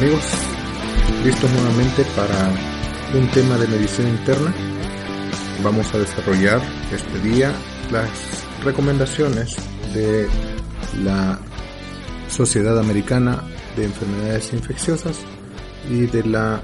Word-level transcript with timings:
amigos, 0.00 0.24
listos 1.24 1.50
nuevamente 1.52 2.06
para 2.16 2.50
un 3.14 3.28
tema 3.32 3.58
de 3.58 3.66
medicina 3.66 4.08
interna. 4.08 4.50
Vamos 5.62 5.94
a 5.94 5.98
desarrollar 5.98 6.58
este 6.90 7.18
día 7.18 7.52
las 7.92 8.08
recomendaciones 8.64 9.56
de 9.92 10.26
la 11.04 11.38
Sociedad 12.30 12.78
Americana 12.78 13.42
de 13.76 13.84
Enfermedades 13.84 14.54
Infecciosas 14.54 15.18
y 15.90 16.06
de 16.06 16.24
la 16.24 16.62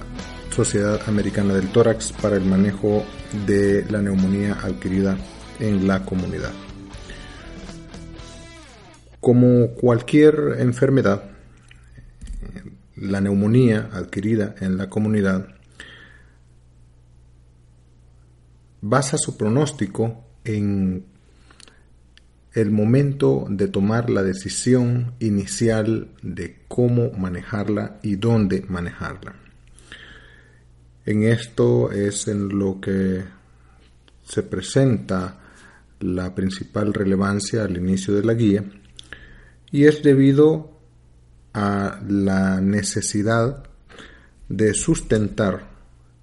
Sociedad 0.49 0.99
Americana 1.07 1.53
del 1.53 1.69
Tórax 1.69 2.13
para 2.13 2.37
el 2.37 2.45
manejo 2.47 3.05
de 3.47 3.85
la 3.91 4.01
neumonía 4.01 4.55
adquirida 4.63 5.15
en 5.61 5.87
la 5.87 6.03
comunidad. 6.07 6.53
Como 9.21 9.73
cualquier 9.73 10.57
enfermedad, 10.59 11.36
la 12.97 13.21
neumonía 13.21 13.91
adquirida 13.93 14.55
en 14.61 14.77
la 14.77 14.89
comunidad 14.89 15.49
basa 18.81 19.19
su 19.19 19.37
pronóstico 19.37 20.25
en 20.45 21.05
el 22.53 22.71
momento 22.71 23.47
de 23.51 23.69
tomar 23.69 24.09
la 24.09 24.23
decisión 24.23 25.13
inicial 25.19 26.09
de 26.23 26.63
cómo 26.69 27.11
manejarla 27.13 27.99
y 28.03 28.17
dónde 28.17 28.65
manejarla. 28.69 29.35
En 31.05 31.25
esto 31.25 31.93
es 31.93 32.29
en 32.29 32.49
lo 32.59 32.81
que 32.81 33.25
se 34.25 34.43
presenta 34.43 35.39
la 36.01 36.35
principal 36.35 36.95
relevancia 36.95 37.65
al 37.65 37.77
inicio 37.77 38.15
de 38.15 38.25
la 38.25 38.35
guía 38.35 38.65
y 39.71 39.85
es 39.85 40.03
debido 40.03 40.76
a 41.57 42.03
la 42.07 42.61
necesidad 42.61 43.65
de 44.47 44.75
sustentar 44.75 45.67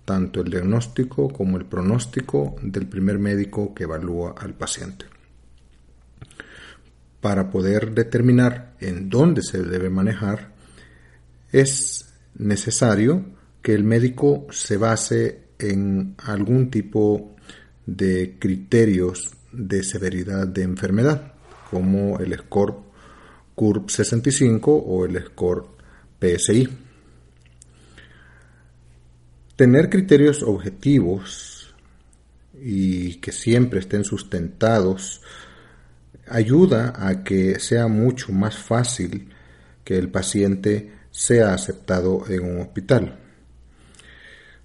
tanto 0.05 0.41
el 0.41 0.51
diagnóstico 0.51 1.29
como 1.29 1.57
el 1.57 1.65
pronóstico 1.65 2.55
del 2.61 2.85
primer 2.85 3.17
médico 3.17 3.73
que 3.73 3.85
evalúa 3.85 4.35
al 4.37 4.53
paciente. 4.53 5.05
Para 7.19 7.49
poder 7.49 7.95
determinar 7.95 8.75
en 8.79 9.09
dónde 9.09 9.41
se 9.41 9.63
debe 9.63 9.89
manejar, 9.89 10.53
es 11.51 12.13
necesario 12.35 13.25
que 13.63 13.73
el 13.73 13.83
médico 13.83 14.45
se 14.51 14.77
base 14.77 15.45
en 15.57 16.15
algún 16.17 16.69
tipo 16.69 17.35
de 17.87 18.37
criterios 18.37 19.33
de 19.51 19.81
severidad 19.81 20.47
de 20.47 20.61
enfermedad, 20.61 21.33
como 21.71 22.19
el 22.19 22.37
score 22.37 22.92
CURB 23.55 23.89
65 23.89 24.73
o 24.73 25.05
el 25.05 25.23
score 25.25 25.65
PSI. 26.19 26.69
Tener 29.55 29.89
criterios 29.89 30.41
objetivos 30.41 31.75
y 32.59 33.15
que 33.15 33.31
siempre 33.31 33.79
estén 33.79 34.03
sustentados 34.03 35.21
ayuda 36.27 36.93
a 36.95 37.23
que 37.23 37.59
sea 37.59 37.87
mucho 37.87 38.31
más 38.31 38.57
fácil 38.57 39.29
que 39.83 39.97
el 39.97 40.09
paciente 40.09 40.91
sea 41.11 41.53
aceptado 41.53 42.23
en 42.27 42.43
un 42.43 42.61
hospital. 42.61 43.19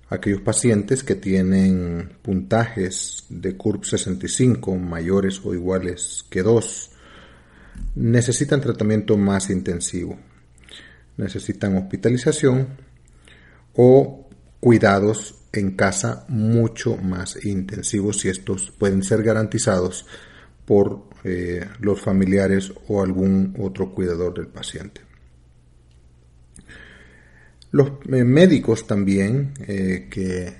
Aquellos 0.08 0.40
pacientes 0.40 1.04
que 1.04 1.16
tienen 1.16 2.16
puntajes 2.22 3.24
de 3.28 3.56
CURB 3.56 3.84
65 3.84 4.76
mayores 4.76 5.40
o 5.44 5.52
iguales 5.52 6.24
que 6.30 6.42
2 6.42 6.92
necesitan 7.94 8.60
tratamiento 8.60 9.16
más 9.16 9.50
intensivo, 9.50 10.18
necesitan 11.16 11.76
hospitalización 11.76 12.68
o 13.74 14.28
cuidados 14.60 15.34
en 15.52 15.76
casa 15.76 16.24
mucho 16.28 16.96
más 16.96 17.44
intensivos 17.44 18.20
si 18.20 18.28
estos 18.28 18.70
pueden 18.70 19.02
ser 19.02 19.22
garantizados 19.22 20.06
por 20.64 21.08
eh, 21.24 21.66
los 21.80 22.00
familiares 22.00 22.72
o 22.88 23.02
algún 23.02 23.56
otro 23.58 23.94
cuidador 23.94 24.34
del 24.34 24.48
paciente. 24.48 25.00
Los 27.70 27.92
eh, 28.10 28.24
médicos 28.24 28.86
también 28.86 29.54
eh, 29.66 30.08
que 30.10 30.54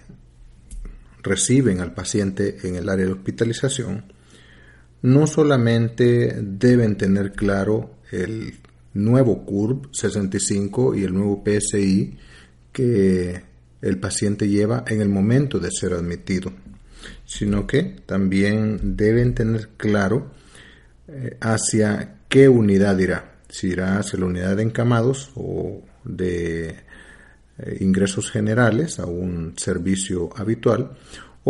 reciben 1.22 1.80
al 1.80 1.94
paciente 1.94 2.56
en 2.64 2.76
el 2.76 2.88
área 2.88 3.06
de 3.06 3.12
hospitalización 3.12 4.12
no 5.02 5.26
solamente 5.26 6.38
deben 6.42 6.96
tener 6.96 7.32
claro 7.32 7.96
el 8.10 8.54
nuevo 8.94 9.44
CURB 9.44 9.94
65 9.94 10.94
y 10.94 11.04
el 11.04 11.14
nuevo 11.14 11.42
PSI 11.44 12.16
que 12.72 13.42
el 13.80 13.98
paciente 13.98 14.48
lleva 14.48 14.84
en 14.86 15.00
el 15.00 15.08
momento 15.08 15.58
de 15.58 15.70
ser 15.70 15.92
admitido, 15.92 16.52
sino 17.24 17.66
que 17.66 17.96
también 18.06 18.96
deben 18.96 19.34
tener 19.34 19.70
claro 19.76 20.32
eh, 21.06 21.36
hacia 21.40 22.16
qué 22.28 22.48
unidad 22.48 22.98
irá, 22.98 23.36
si 23.48 23.68
irá 23.68 23.98
hacia 23.98 24.18
la 24.18 24.26
unidad 24.26 24.56
de 24.56 24.62
encamados 24.64 25.30
o 25.36 25.82
de 26.04 26.68
eh, 27.58 27.76
ingresos 27.80 28.30
generales 28.30 28.98
a 28.98 29.06
un 29.06 29.54
servicio 29.56 30.30
habitual 30.36 30.96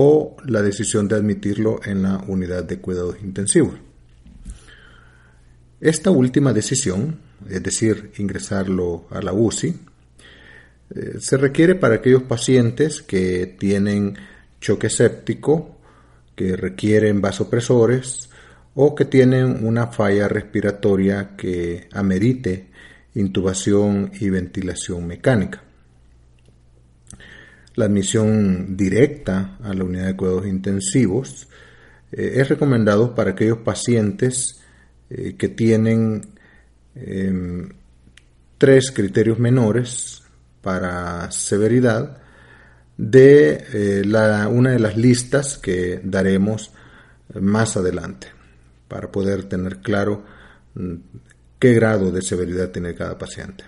o 0.01 0.37
la 0.47 0.63
decisión 0.63 1.09
de 1.09 1.17
admitirlo 1.17 1.81
en 1.85 2.05
la 2.05 2.19
unidad 2.29 2.63
de 2.63 2.79
cuidados 2.79 3.17
intensivos. 3.21 3.75
Esta 5.81 6.13
última 6.13 6.53
decisión, 6.53 7.19
es 7.51 7.61
decir, 7.65 8.13
ingresarlo 8.19 9.07
a 9.11 9.21
la 9.21 9.33
UCI, 9.33 9.75
eh, 10.95 11.15
se 11.19 11.37
requiere 11.37 11.75
para 11.75 11.97
aquellos 11.97 12.23
pacientes 12.23 13.03
que 13.03 13.57
tienen 13.59 14.17
choque 14.61 14.89
séptico, 14.89 15.81
que 16.37 16.55
requieren 16.55 17.21
vasopresores 17.21 18.31
o 18.77 18.95
que 18.95 19.05
tienen 19.05 19.67
una 19.67 19.89
falla 19.89 20.29
respiratoria 20.29 21.35
que 21.37 21.89
amerite 21.93 22.69
intubación 23.17 24.13
y 24.21 24.31
ventilación 24.31 25.09
mecánica. 25.09 25.65
La 27.79 27.85
admisión 27.85 28.77
directa 28.77 29.57
a 29.63 29.73
la 29.73 29.85
unidad 29.85 30.07
de 30.07 30.17
cuidados 30.17 30.49
intensivos 30.49 31.47
eh, 32.11 32.33
es 32.35 32.49
recomendado 32.49 33.15
para 33.15 33.31
aquellos 33.31 33.59
pacientes 33.59 34.61
eh, 35.09 35.37
que 35.39 35.49
tienen 35.49 36.23
em, 36.97 37.69
tres 38.59 38.91
criterios 38.91 39.39
menores 39.39 40.25
para 40.61 41.31
severidad 41.31 42.19
de 42.97 43.65
eh, 43.73 44.03
la, 44.05 44.49
una 44.49 44.73
de 44.73 44.81
las 44.81 44.97
listas 44.97 45.57
que 45.57 46.01
daremos 46.03 46.73
más 47.41 47.77
adelante 47.77 48.27
para 48.89 49.13
poder 49.13 49.45
tener 49.45 49.77
claro 49.77 50.25
mm, 50.75 50.95
qué 51.61 51.75
grado 51.75 52.11
de 52.11 52.23
severidad 52.23 52.73
tiene 52.73 52.97
cada 52.97 53.17
paciente. 53.17 53.63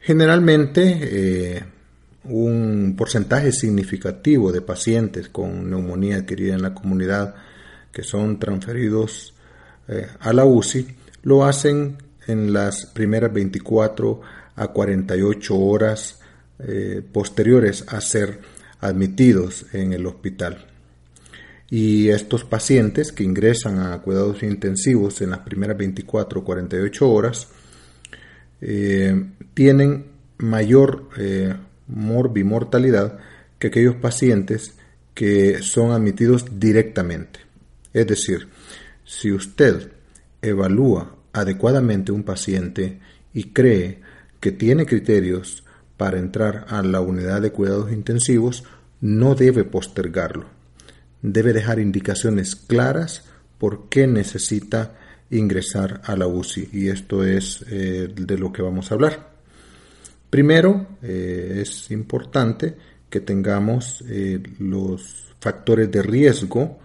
Generalmente 0.00 1.73
un 2.24 2.94
porcentaje 2.96 3.52
significativo 3.52 4.52
de 4.52 4.62
pacientes 4.62 5.28
con 5.28 5.70
neumonía 5.70 6.16
adquirida 6.16 6.54
en 6.54 6.62
la 6.62 6.74
comunidad 6.74 7.34
que 7.92 8.02
son 8.02 8.38
transferidos 8.38 9.34
eh, 9.88 10.06
a 10.20 10.32
la 10.32 10.44
UCI 10.44 10.86
lo 11.22 11.44
hacen 11.44 11.98
en 12.26 12.52
las 12.52 12.86
primeras 12.86 13.32
24 13.32 14.20
a 14.56 14.68
48 14.68 15.58
horas 15.58 16.20
eh, 16.58 17.02
posteriores 17.12 17.84
a 17.88 18.00
ser 18.00 18.40
admitidos 18.80 19.66
en 19.72 19.92
el 19.92 20.06
hospital. 20.06 20.66
Y 21.70 22.08
estos 22.08 22.44
pacientes 22.44 23.10
que 23.10 23.24
ingresan 23.24 23.78
a 23.80 23.98
cuidados 24.00 24.42
intensivos 24.42 25.20
en 25.22 25.30
las 25.30 25.40
primeras 25.40 25.76
24 25.76 26.40
o 26.40 26.44
48 26.44 27.10
horas 27.10 27.48
eh, 28.60 29.30
tienen 29.54 30.06
mayor 30.38 31.08
morbimortalidad 31.86 33.18
que 33.58 33.68
aquellos 33.68 33.96
pacientes 33.96 34.74
que 35.14 35.62
son 35.62 35.92
admitidos 35.92 36.58
directamente. 36.58 37.40
Es 37.92 38.06
decir, 38.06 38.48
si 39.04 39.32
usted 39.32 39.92
evalúa 40.42 41.16
adecuadamente 41.32 42.12
un 42.12 42.22
paciente 42.22 42.98
y 43.32 43.44
cree 43.44 44.00
que 44.40 44.52
tiene 44.52 44.86
criterios 44.86 45.64
para 45.96 46.18
entrar 46.18 46.66
a 46.68 46.82
la 46.82 47.00
unidad 47.00 47.40
de 47.42 47.52
cuidados 47.52 47.92
intensivos, 47.92 48.64
no 49.00 49.34
debe 49.34 49.64
postergarlo. 49.64 50.46
Debe 51.22 51.52
dejar 51.52 51.78
indicaciones 51.78 52.56
claras 52.56 53.24
por 53.58 53.88
qué 53.88 54.06
necesita 54.06 54.96
ingresar 55.30 56.02
a 56.04 56.16
la 56.16 56.26
UCI 56.26 56.68
y 56.72 56.88
esto 56.88 57.24
es 57.24 57.64
eh, 57.70 58.12
de 58.14 58.38
lo 58.38 58.52
que 58.52 58.62
vamos 58.62 58.90
a 58.90 58.94
hablar. 58.94 59.33
Primero, 60.34 60.98
eh, 61.00 61.60
es 61.62 61.92
importante 61.92 62.74
que 63.08 63.20
tengamos 63.20 64.02
eh, 64.08 64.42
los 64.58 65.32
factores 65.38 65.88
de 65.92 66.02
riesgo 66.02 66.80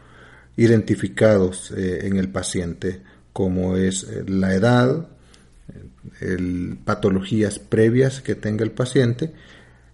identificados 0.56 1.72
en 1.76 2.18
el 2.18 2.30
paciente, 2.30 3.02
como 3.34 3.76
es 3.76 4.06
la 4.28 4.54
edad, 4.54 5.08
el, 6.22 6.78
patologías 6.86 7.58
previas 7.58 8.22
que 8.22 8.36
tenga 8.36 8.64
el 8.64 8.72
paciente 8.72 9.34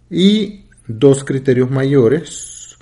y 0.09 0.65
dos 0.85 1.23
criterios 1.23 1.71
mayores 1.71 2.77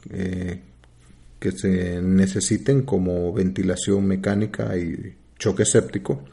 que 1.39 1.51
se 1.51 2.01
necesiten 2.01 2.81
como 2.81 3.31
ventilación 3.31 4.07
mecánica 4.07 4.75
y 4.75 5.13
choque 5.37 5.65
séptico, 5.65 6.23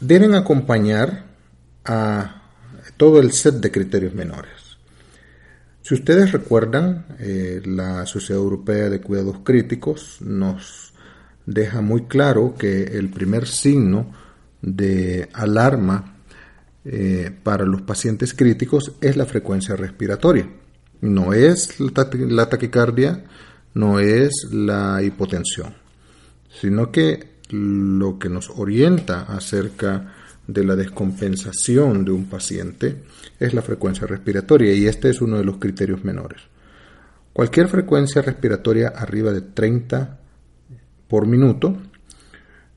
deben 0.00 0.34
acompañar 0.34 1.29
a 1.90 2.42
todo 2.96 3.20
el 3.20 3.32
set 3.32 3.56
de 3.56 3.70
criterios 3.70 4.14
menores. 4.14 4.78
Si 5.82 5.94
ustedes 5.94 6.32
recuerdan, 6.32 7.06
eh, 7.18 7.62
la 7.64 8.06
Sociedad 8.06 8.42
Europea 8.42 8.88
de 8.88 9.00
Cuidados 9.00 9.38
Críticos 9.42 10.18
nos 10.20 10.92
deja 11.46 11.80
muy 11.80 12.04
claro 12.04 12.54
que 12.56 12.84
el 12.84 13.10
primer 13.10 13.46
signo 13.46 14.12
de 14.62 15.28
alarma 15.32 16.16
eh, 16.84 17.30
para 17.42 17.64
los 17.64 17.82
pacientes 17.82 18.34
críticos 18.34 18.92
es 19.00 19.16
la 19.16 19.26
frecuencia 19.26 19.74
respiratoria. 19.74 20.48
No 21.00 21.32
es 21.32 21.80
la 21.80 22.48
taquicardia, 22.48 23.24
no 23.74 23.98
es 23.98 24.48
la 24.52 25.02
hipotensión 25.02 25.80
sino 26.50 26.90
que 26.90 27.40
lo 27.50 28.18
que 28.18 28.28
nos 28.28 28.50
orienta 28.50 29.22
acerca 29.22 30.14
de 30.52 30.64
la 30.64 30.74
descompensación 30.74 32.04
de 32.04 32.10
un 32.10 32.26
paciente 32.26 33.02
es 33.38 33.54
la 33.54 33.62
frecuencia 33.62 34.06
respiratoria 34.06 34.72
y 34.74 34.86
este 34.86 35.10
es 35.10 35.20
uno 35.20 35.38
de 35.38 35.44
los 35.44 35.58
criterios 35.58 36.04
menores. 36.04 36.42
Cualquier 37.32 37.68
frecuencia 37.68 38.20
respiratoria 38.20 38.88
arriba 38.88 39.32
de 39.32 39.42
30 39.42 40.18
por 41.06 41.26
minuto, 41.26 41.76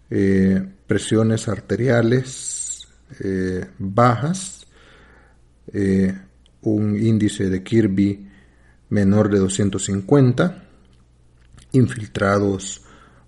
eh, 0.09 0.63
presiones 0.85 1.47
arteriales 1.47 2.87
eh, 3.19 3.65
bajas, 3.79 4.67
eh, 5.73 6.13
un 6.61 6.95
índice 6.95 7.49
de 7.49 7.63
Kirby 7.63 8.29
menor 8.89 9.31
de 9.31 9.39
250, 9.39 10.63
infiltrados 11.71 12.83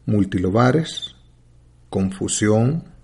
multilobares, 0.06 1.16
confusión, 1.90 2.95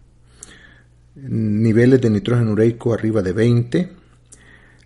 niveles 1.21 2.01
de 2.01 2.09
nitrógeno 2.09 2.51
ureico 2.51 2.93
arriba 2.93 3.21
de 3.21 3.33
20, 3.33 3.91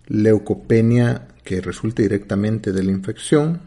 leucopenia 0.08 1.28
que 1.42 1.60
resulte 1.60 2.02
directamente 2.02 2.72
de 2.72 2.82
la 2.82 2.90
infección, 2.90 3.60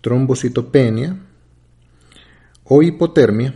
trombocitopenia 0.00 1.16
o 2.64 2.82
hipotermia, 2.82 3.54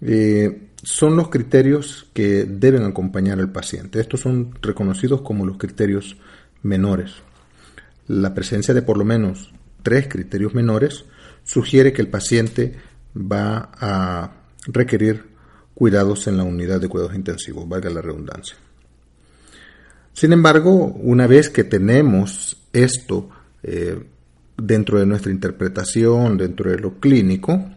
eh, 0.00 0.68
son 0.82 1.16
los 1.16 1.28
criterios 1.28 2.08
que 2.12 2.44
deben 2.44 2.82
acompañar 2.82 3.38
al 3.38 3.52
paciente. 3.52 4.00
Estos 4.00 4.20
son 4.20 4.54
reconocidos 4.60 5.22
como 5.22 5.46
los 5.46 5.56
criterios 5.56 6.16
menores. 6.62 7.12
La 8.08 8.34
presencia 8.34 8.74
de 8.74 8.82
por 8.82 8.98
lo 8.98 9.04
menos 9.04 9.52
tres 9.82 10.08
criterios 10.08 10.54
menores 10.54 11.04
sugiere 11.44 11.92
que 11.92 12.02
el 12.02 12.08
paciente 12.08 12.76
va 13.16 13.70
a 13.74 14.32
requerir 14.66 15.31
cuidados 15.82 16.28
en 16.28 16.36
la 16.36 16.44
unidad 16.44 16.80
de 16.80 16.88
cuidados 16.88 17.16
intensivos, 17.16 17.68
valga 17.68 17.90
la 17.90 18.00
redundancia. 18.00 18.54
Sin 20.12 20.32
embargo, 20.32 20.70
una 20.70 21.26
vez 21.26 21.50
que 21.50 21.64
tenemos 21.64 22.56
esto 22.72 23.28
eh, 23.64 24.00
dentro 24.56 25.00
de 25.00 25.06
nuestra 25.06 25.32
interpretación, 25.32 26.38
dentro 26.38 26.70
de 26.70 26.78
lo 26.78 27.00
clínico, 27.00 27.68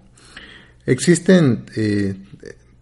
existen 0.85 1.65
eh, 1.75 2.13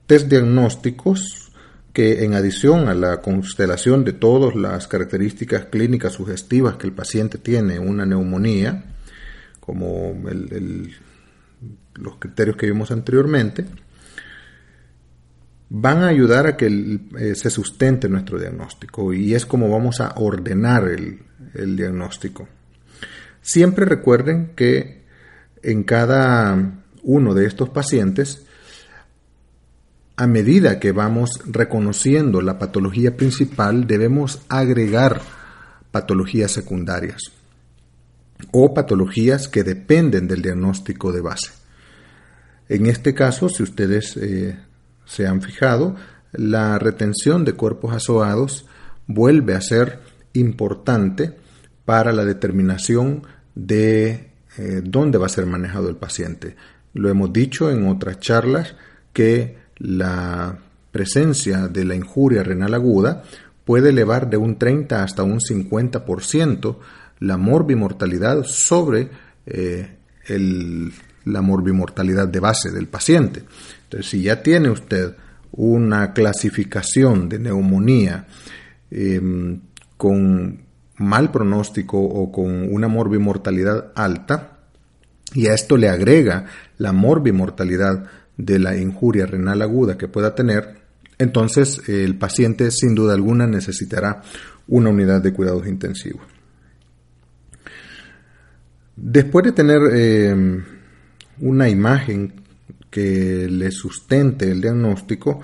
test 0.08 0.28
diagnósticos 0.28 1.54
que 1.94 2.26
en 2.26 2.34
adición 2.34 2.90
a 2.90 2.94
la 2.94 3.22
constelación 3.22 4.04
de 4.04 4.12
todas 4.12 4.56
las 4.56 4.90
características 4.90 5.68
clínicas 5.68 6.12
sugestivas 6.12 6.76
que 6.76 6.88
el 6.88 6.92
paciente 6.92 7.38
tiene 7.38 7.80
una 7.80 8.06
neumonía, 8.06 8.94
como 9.62 10.20
los 11.94 12.18
criterios 12.18 12.58
que 12.58 12.66
vimos 12.66 12.92
anteriormente, 12.92 13.66
van 15.76 16.04
a 16.04 16.08
ayudar 16.08 16.46
a 16.46 16.56
que 16.56 17.00
eh, 17.18 17.34
se 17.34 17.50
sustente 17.50 18.08
nuestro 18.08 18.40
diagnóstico 18.40 19.12
y 19.12 19.34
es 19.34 19.48
como 19.48 19.72
vamos 19.72 20.02
a 20.02 20.14
ordenar 20.18 20.88
el, 20.88 21.24
el 21.56 21.76
diagnóstico. 21.76 22.48
Siempre 23.42 23.86
recuerden 23.86 24.52
que 24.56 25.02
en 25.64 25.84
cada 25.84 26.84
uno 27.02 27.34
de 27.34 27.48
estos 27.48 27.70
pacientes, 27.70 28.46
a 30.16 30.28
medida 30.28 30.80
que 30.80 30.92
vamos 30.92 31.40
reconociendo 31.48 32.42
la 32.42 32.60
patología 32.60 33.18
principal, 33.18 33.88
debemos 33.88 34.44
agregar 34.50 35.22
patologías 35.90 36.52
secundarias 36.52 37.20
o 38.52 38.76
patologías 38.76 39.48
que 39.48 39.64
dependen 39.64 40.28
del 40.28 40.44
diagnóstico 40.44 41.12
de 41.12 41.22
base. 41.22 41.52
En 42.70 42.86
este 42.86 43.16
caso, 43.16 43.50
si 43.50 43.64
ustedes 43.64 44.16
eh, 44.18 44.56
se 45.14 45.28
han 45.28 45.42
fijado, 45.42 45.96
la 46.32 46.80
retención 46.80 47.46
de 47.46 47.54
cuerpos 47.54 47.94
azoados 47.94 48.66
vuelve 49.06 49.54
a 49.54 49.62
ser 49.62 50.00
importante 50.34 51.34
para 51.86 52.12
la 52.12 52.26
determinación 52.26 53.24
de 53.54 54.32
eh, 54.58 54.82
dónde 54.84 55.20
va 55.20 55.28
a 55.28 55.30
ser 55.30 55.46
manejado 55.46 55.90
el 55.90 55.98
paciente. 55.98 56.56
Lo 56.94 57.10
hemos 57.10 57.32
dicho 57.32 57.70
en 57.70 57.88
otras 57.88 58.20
charlas 58.20 58.76
que 59.12 59.58
la 59.78 60.58
presencia 60.92 61.68
de 61.68 61.86
la 61.86 61.96
injuria 61.96 62.44
renal 62.44 62.74
aguda 62.74 63.24
puede 63.66 63.90
elevar 63.90 64.30
de 64.30 64.38
un 64.38 64.58
30 64.58 65.04
hasta 65.04 65.22
un 65.24 65.40
50% 65.40 66.78
la 67.20 67.38
morbimortalidad 67.38 68.44
sobre 68.44 69.10
eh, 69.46 69.98
la 71.26 71.42
morbimortalidad 71.42 72.28
de 72.28 72.40
base 72.40 72.72
del 72.72 72.88
paciente. 72.88 73.44
Si 74.02 74.24
ya 74.24 74.42
tiene 74.42 74.70
usted 74.70 75.16
una 75.52 76.14
clasificación 76.14 77.30
de 77.30 77.40
neumonía 77.40 78.26
em, 78.90 79.60
con 79.98 80.64
mal 80.98 81.32
pronóstico 81.32 82.00
o 82.00 82.32
con 82.32 82.74
una 82.74 82.88
morbimortalidad 82.88 83.92
alta, 83.96 84.60
y 85.34 85.48
a 85.48 85.54
esto 85.54 85.78
le 85.78 85.90
agrega 85.90 86.46
la 86.78 86.92
morbimortalidad 86.92 88.06
de 88.38 88.60
la 88.60 88.78
injuria 88.78 89.26
renal 89.26 89.62
aguda 89.62 89.98
que 89.98 90.08
pueda 90.08 90.36
tener, 90.36 90.82
entonces 91.18 91.82
el 91.88 92.18
paciente 92.18 92.72
sin 92.72 92.96
duda 92.96 93.14
alguna 93.14 93.48
necesitará 93.48 94.22
una 94.68 94.90
unidad 94.90 95.22
de 95.22 95.34
cuidados 95.34 95.68
intensivos. 95.68 96.24
Después 98.96 99.46
de 99.46 99.52
tener 99.52 99.82
eh, 99.92 100.64
una 101.40 101.70
imagen 101.70 102.43
que 102.94 103.48
le 103.50 103.72
sustente 103.72 104.52
el 104.52 104.62
diagnóstico, 104.62 105.42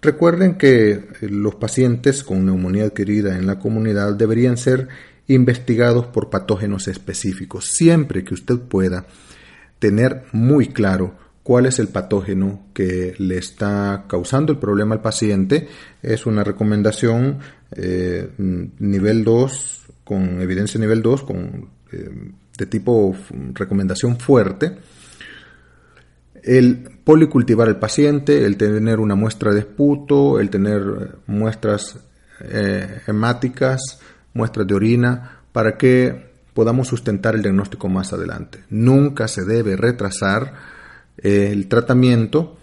recuerden 0.00 0.54
que 0.54 1.08
los 1.20 1.56
pacientes 1.56 2.24
con 2.24 2.46
neumonía 2.46 2.84
adquirida 2.84 3.36
en 3.36 3.46
la 3.46 3.58
comunidad 3.58 4.14
deberían 4.14 4.56
ser 4.56 4.88
investigados 5.26 6.06
por 6.06 6.30
patógenos 6.30 6.88
específicos, 6.88 7.66
siempre 7.66 8.24
que 8.24 8.32
usted 8.32 8.58
pueda 8.58 9.04
tener 9.78 10.22
muy 10.32 10.68
claro 10.68 11.14
cuál 11.42 11.66
es 11.66 11.78
el 11.80 11.88
patógeno 11.88 12.62
que 12.72 13.14
le 13.18 13.36
está 13.36 14.06
causando 14.08 14.52
el 14.52 14.58
problema 14.58 14.94
al 14.94 15.02
paciente. 15.02 15.68
Es 16.02 16.24
una 16.24 16.44
recomendación 16.44 17.40
eh, 17.72 18.30
nivel 18.38 19.22
2, 19.22 19.86
con 20.02 20.40
evidencia 20.40 20.80
nivel 20.80 21.02
2, 21.02 21.22
con 21.24 21.68
eh, 21.92 22.32
de 22.56 22.66
tipo 22.66 23.14
recomendación 23.52 24.18
fuerte, 24.18 24.78
el 26.46 27.00
policultivar 27.02 27.68
al 27.68 27.78
paciente, 27.78 28.44
el 28.44 28.56
tener 28.56 29.00
una 29.00 29.16
muestra 29.16 29.52
de 29.52 29.60
esputo, 29.60 30.38
el 30.38 30.48
tener 30.48 30.80
eh, 30.80 31.08
muestras 31.26 31.98
eh, 32.40 33.00
hemáticas, 33.06 33.80
muestras 34.32 34.66
de 34.66 34.74
orina, 34.74 35.40
para 35.52 35.76
que 35.76 36.30
podamos 36.54 36.88
sustentar 36.88 37.34
el 37.34 37.42
diagnóstico 37.42 37.88
más 37.88 38.12
adelante. 38.12 38.60
Nunca 38.70 39.26
se 39.26 39.44
debe 39.44 39.76
retrasar 39.76 40.54
el 41.18 41.66
tratamiento 41.66 42.56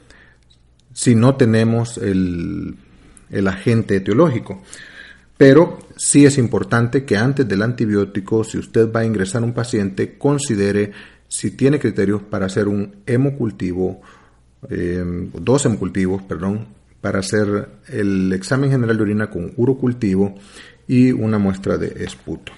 si 0.94 1.13
no 1.16 1.36
tenemos 1.36 1.98
el, 1.98 2.75
el 3.30 3.48
agente 3.48 3.98
etiológico. 3.98 4.63
Pero 5.38 5.80
sí 5.98 6.25
es 6.25 6.38
importante 6.38 7.04
que 7.04 7.18
antes 7.18 7.48
del 7.48 7.63
antibiótico, 7.63 8.44
si 8.44 8.58
usted 8.58 8.92
va 8.92 9.02
a 9.02 9.06
ingresar 9.06 9.42
a 9.42 9.46
un 9.46 9.54
paciente, 9.54 10.18
considere 10.18 10.92
si 11.34 11.50
tiene 11.50 11.80
criterios 11.80 12.22
para 12.22 12.46
hacer 12.46 12.68
un 12.68 12.98
hemocultivo, 13.08 14.00
eh, 14.70 15.04
dos 15.34 15.66
hemocultivos, 15.66 16.22
perdón, 16.22 16.68
para 17.02 17.22
hacer 17.22 17.70
el 17.88 18.32
examen 18.34 18.70
general 18.70 18.98
de 18.98 19.02
orina 19.02 19.32
con 19.32 19.52
urocultivo 19.58 20.36
y 20.88 21.12
una 21.12 21.40
muestra 21.40 21.80
de 21.80 22.04
esputo. 22.06 22.52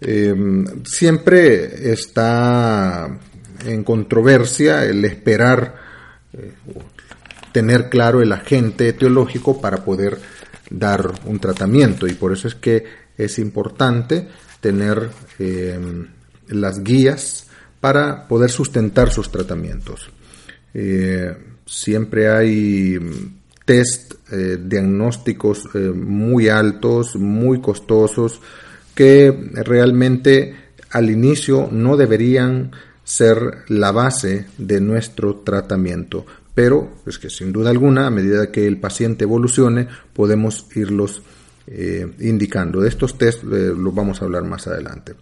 Eh, 0.00 0.36
siempre 0.84 1.90
está 1.90 3.08
en 3.64 3.82
controversia 3.82 4.84
el 4.84 5.04
esperar 5.04 5.74
eh, 6.32 6.52
tener 7.50 7.88
claro 7.88 8.22
el 8.22 8.30
agente 8.30 8.90
etiológico 8.90 9.60
para 9.60 9.78
poder 9.78 10.16
dar 10.70 11.10
un 11.24 11.40
tratamiento 11.40 12.06
y 12.06 12.14
por 12.14 12.32
eso 12.32 12.46
es 12.46 12.54
que 12.54 12.84
es 13.18 13.40
importante 13.40 14.28
tener 14.60 15.10
las 16.48 16.82
guías 16.82 17.46
para 17.80 18.26
poder 18.28 18.50
sustentar 18.50 19.10
sus 19.10 19.30
tratamientos. 19.30 20.10
Eh, 20.74 21.36
siempre 21.64 22.28
hay 22.28 22.98
test 23.64 24.14
eh, 24.30 24.58
diagnósticos 24.62 25.68
muy 25.94 26.48
altos, 26.48 27.16
muy 27.16 27.60
costosos, 27.60 28.40
que 28.94 29.50
realmente 29.54 30.54
al 30.90 31.10
inicio 31.10 31.68
no 31.70 31.96
deberían 31.96 32.72
ser 33.04 33.64
la 33.68 33.92
base 33.92 34.46
de 34.58 34.80
nuestro 34.80 35.36
tratamiento, 35.36 36.26
pero 36.54 36.96
es 37.06 37.18
que 37.18 37.30
sin 37.30 37.52
duda 37.52 37.70
alguna, 37.70 38.06
a 38.06 38.10
medida 38.10 38.50
que 38.50 38.66
el 38.66 38.78
paciente 38.78 39.24
evolucione, 39.24 39.86
podemos 40.12 40.66
irlos 40.74 41.22
eh, 41.66 42.06
indicando. 42.20 42.80
De 42.80 42.88
estos 42.88 43.18
test 43.18 43.44
eh, 43.44 43.72
los 43.76 43.94
vamos 43.94 44.20
a 44.20 44.24
hablar 44.24 44.42
más 44.44 44.66
adelante. 44.66 45.14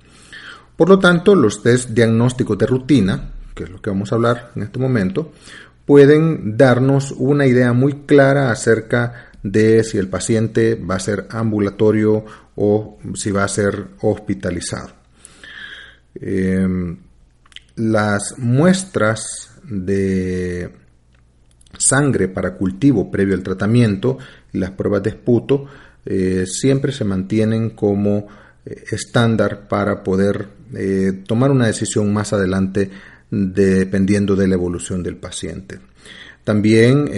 Por 0.77 0.89
lo 0.89 0.99
tanto, 0.99 1.35
los 1.35 1.63
test 1.63 1.91
diagnósticos 1.91 2.59
de 2.59 2.67
rutina, 2.67 3.31
que 3.55 3.65
es 3.65 3.71
lo 3.71 3.81
que 3.81 3.91
vamos 3.91 4.11
a 4.11 4.17
hablar 4.17 4.51
en 4.57 4.63
este 4.63 4.79
momento, 4.79 5.33
pueden 5.87 6.57
darnos 6.57 7.13
una 7.13 7.47
idea 7.47 7.73
muy 7.73 8.05
clara 8.07 8.51
acerca 8.51 9.31
de 9.43 9.85
si 9.85 9.99
el 9.99 10.09
paciente 10.09 10.75
va 10.75 10.97
a 10.97 11.01
ser 11.01 11.27
ambulatorio 11.31 12.25
o 12.57 12.99
si 13.15 13.31
va 13.31 13.45
a 13.45 13.49
ser 13.49 13.89
hospitalizado. 14.01 14.91
Em, 16.15 16.97
las 17.77 18.39
muestras 18.39 19.51
de 19.65 20.71
sangre 21.77 22.29
para 22.29 22.55
cultivo 22.55 23.11
previo 23.11 23.35
al 23.35 23.43
tratamiento 23.43 24.19
y 24.53 24.59
las 24.59 24.71
pruebas 24.71 25.03
de 25.03 25.11
esputo 25.11 25.67
eh, 26.07 26.45
siempre 26.47 26.93
se 26.93 27.05
mantienen 27.05 27.71
como 27.71 28.29
eh, 28.65 28.85
estándar 28.93 29.69
para 29.69 30.03
poder 30.03 30.49
eh, 30.75 31.23
tomar 31.27 31.51
una 31.51 31.67
decisión 31.67 32.13
más 32.13 32.33
adelante 32.33 32.91
dependiendo 33.31 34.37
de 34.37 34.49
la 34.49 34.55
evolución 34.55 35.03
del 35.03 35.17
paciente. 35.17 35.81
También 36.45 37.11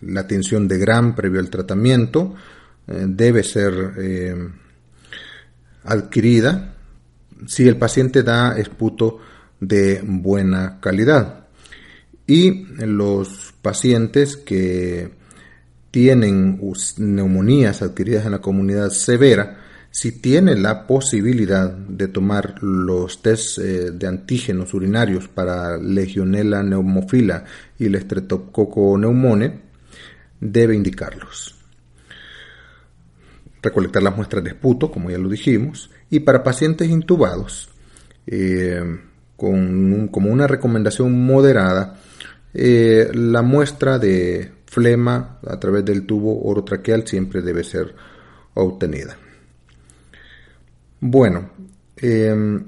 la 0.00 0.20
atención 0.20 0.68
de 0.68 0.78
Gram 0.78 1.14
previo 1.14 1.40
al 1.40 1.50
tratamiento 1.50 2.34
debe 2.86 3.42
ser 3.42 3.72
adquirida 5.84 6.74
si 7.46 7.68
el 7.68 7.76
paciente 7.76 8.22
da 8.22 8.56
esputo 8.56 9.18
de 9.60 10.02
buena 10.04 10.78
calidad 10.80 11.46
y 12.26 12.64
los 12.78 13.54
pacientes 13.60 14.36
que 14.36 15.10
tienen 15.90 16.60
neumonías 16.98 17.82
adquiridas 17.82 18.24
en 18.26 18.32
la 18.32 18.40
comunidad 18.40 18.90
severa, 18.90 19.63
si 19.94 20.10
tienen 20.10 20.60
la 20.60 20.88
posibilidad 20.88 21.70
de 21.70 22.08
tomar 22.08 22.60
los 22.64 23.22
test 23.22 23.58
eh, 23.58 23.92
de 23.92 24.08
antígenos 24.08 24.74
urinarios 24.74 25.28
para 25.28 25.76
Legionella 25.78 26.64
neumofila 26.64 27.44
y 27.78 27.86
el 27.86 28.00
Streptococcus 28.00 28.98
pneumoniae, 28.98 29.60
debe 30.40 30.74
indicarlos. 30.74 31.54
Recolectar 33.62 34.02
las 34.02 34.16
muestras 34.16 34.42
de 34.42 34.50
esputo, 34.50 34.90
como 34.90 35.12
ya 35.12 35.18
lo 35.18 35.28
dijimos, 35.28 35.92
y 36.10 36.18
para 36.18 36.42
pacientes 36.42 36.88
intubados, 36.88 37.68
eh, 38.26 38.82
con 39.36 40.08
como 40.08 40.28
una 40.28 40.48
recomendación 40.48 41.24
moderada, 41.24 42.00
eh, 42.52 43.12
la 43.14 43.42
muestra 43.42 44.00
de 44.00 44.50
flema 44.66 45.38
a 45.46 45.60
través 45.60 45.84
del 45.84 46.04
tubo 46.04 46.42
orotraqueal 46.50 47.06
siempre 47.06 47.42
debe 47.42 47.62
ser 47.62 47.94
obtenida. 48.54 49.18
Bueno, 51.06 51.50
em, 51.98 52.64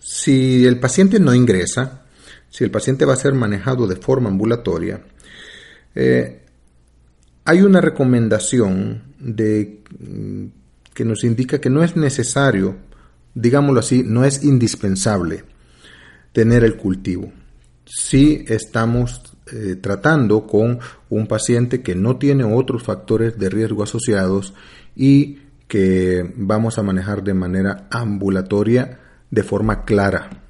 si 0.00 0.66
el 0.66 0.80
paciente 0.80 1.20
no 1.20 1.32
ingresa, 1.32 2.02
si 2.50 2.64
el 2.64 2.72
paciente 2.72 3.04
va 3.04 3.12
a 3.12 3.16
ser 3.16 3.34
manejado 3.34 3.86
de 3.86 3.94
forma 3.94 4.28
ambulatoria, 4.28 5.00
eh, 5.94 6.42
hay 7.44 7.62
una 7.62 7.80
recomendación 7.80 9.14
de, 9.20 9.84
mm, 10.00 10.46
que 10.92 11.04
nos 11.04 11.22
indica 11.22 11.60
que 11.60 11.70
no 11.70 11.84
es 11.84 11.94
necesario, 11.94 12.78
digámoslo 13.36 13.78
así, 13.78 14.02
no 14.02 14.24
es 14.24 14.42
indispensable 14.42 15.44
tener 16.32 16.64
el 16.64 16.76
cultivo. 16.76 17.32
Si 17.84 18.44
estamos 18.48 19.22
eh, 19.52 19.76
tratando 19.80 20.48
con 20.48 20.80
un 21.10 21.28
paciente 21.28 21.80
que 21.80 21.94
no 21.94 22.16
tiene 22.16 22.42
otros 22.42 22.82
factores 22.82 23.38
de 23.38 23.48
riesgo 23.48 23.84
asociados 23.84 24.52
y 24.96 25.45
que 25.68 26.32
vamos 26.36 26.78
a 26.78 26.82
manejar 26.82 27.22
de 27.22 27.34
manera 27.34 27.88
ambulatoria 27.90 29.00
de 29.30 29.42
forma 29.42 29.84
clara. 29.84 30.42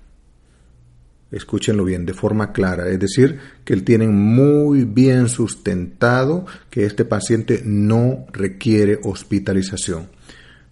Escúchenlo 1.30 1.85
bien, 1.85 2.06
de 2.06 2.14
forma 2.14 2.52
clara. 2.52 2.88
Es 2.88 3.00
decir, 3.00 3.38
que 3.64 3.76
tienen 3.78 4.14
muy 4.14 4.85
bien 4.85 5.28
sustentado 5.28 6.46
que 6.70 6.85
este 6.85 7.04
paciente 7.04 7.62
no 7.64 8.26
requiere 8.32 9.00
hospitalización. 9.02 10.08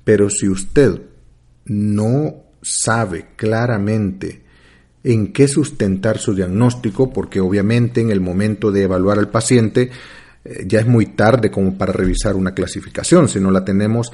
Pero 0.04 0.30
si 0.30 0.48
usted 0.48 1.00
no 1.66 2.44
sabe 2.62 3.28
claramente 3.36 4.42
en 5.02 5.32
qué 5.32 5.48
sustentar 5.48 6.18
su 6.18 6.34
diagnóstico, 6.34 7.12
porque 7.12 7.40
obviamente 7.40 8.00
en 8.00 8.10
el 8.10 8.20
momento 8.20 8.70
de 8.70 8.84
evaluar 8.84 9.18
al 9.18 9.28
paciente 9.28 9.90
eh, 10.44 10.64
ya 10.66 10.80
es 10.80 10.86
muy 10.86 11.06
tarde 11.06 11.50
como 11.50 11.76
para 11.76 11.92
revisar 11.92 12.36
una 12.36 12.54
clasificación, 12.54 13.28
si 13.28 13.40
no 13.40 13.50
la 13.50 13.64
tenemos 13.64 14.12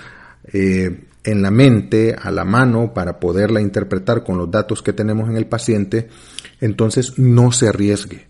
eh, 0.52 1.04
en 1.24 1.42
la 1.42 1.50
mente, 1.50 2.16
a 2.20 2.30
la 2.30 2.44
mano, 2.44 2.94
para 2.94 3.20
poderla 3.20 3.60
interpretar 3.60 4.24
con 4.24 4.38
los 4.38 4.50
datos 4.50 4.82
que 4.82 4.92
tenemos 4.92 5.28
en 5.28 5.36
el 5.36 5.46
paciente, 5.46 6.08
entonces 6.60 7.18
no 7.18 7.52
se 7.52 7.68
arriesgue, 7.68 8.26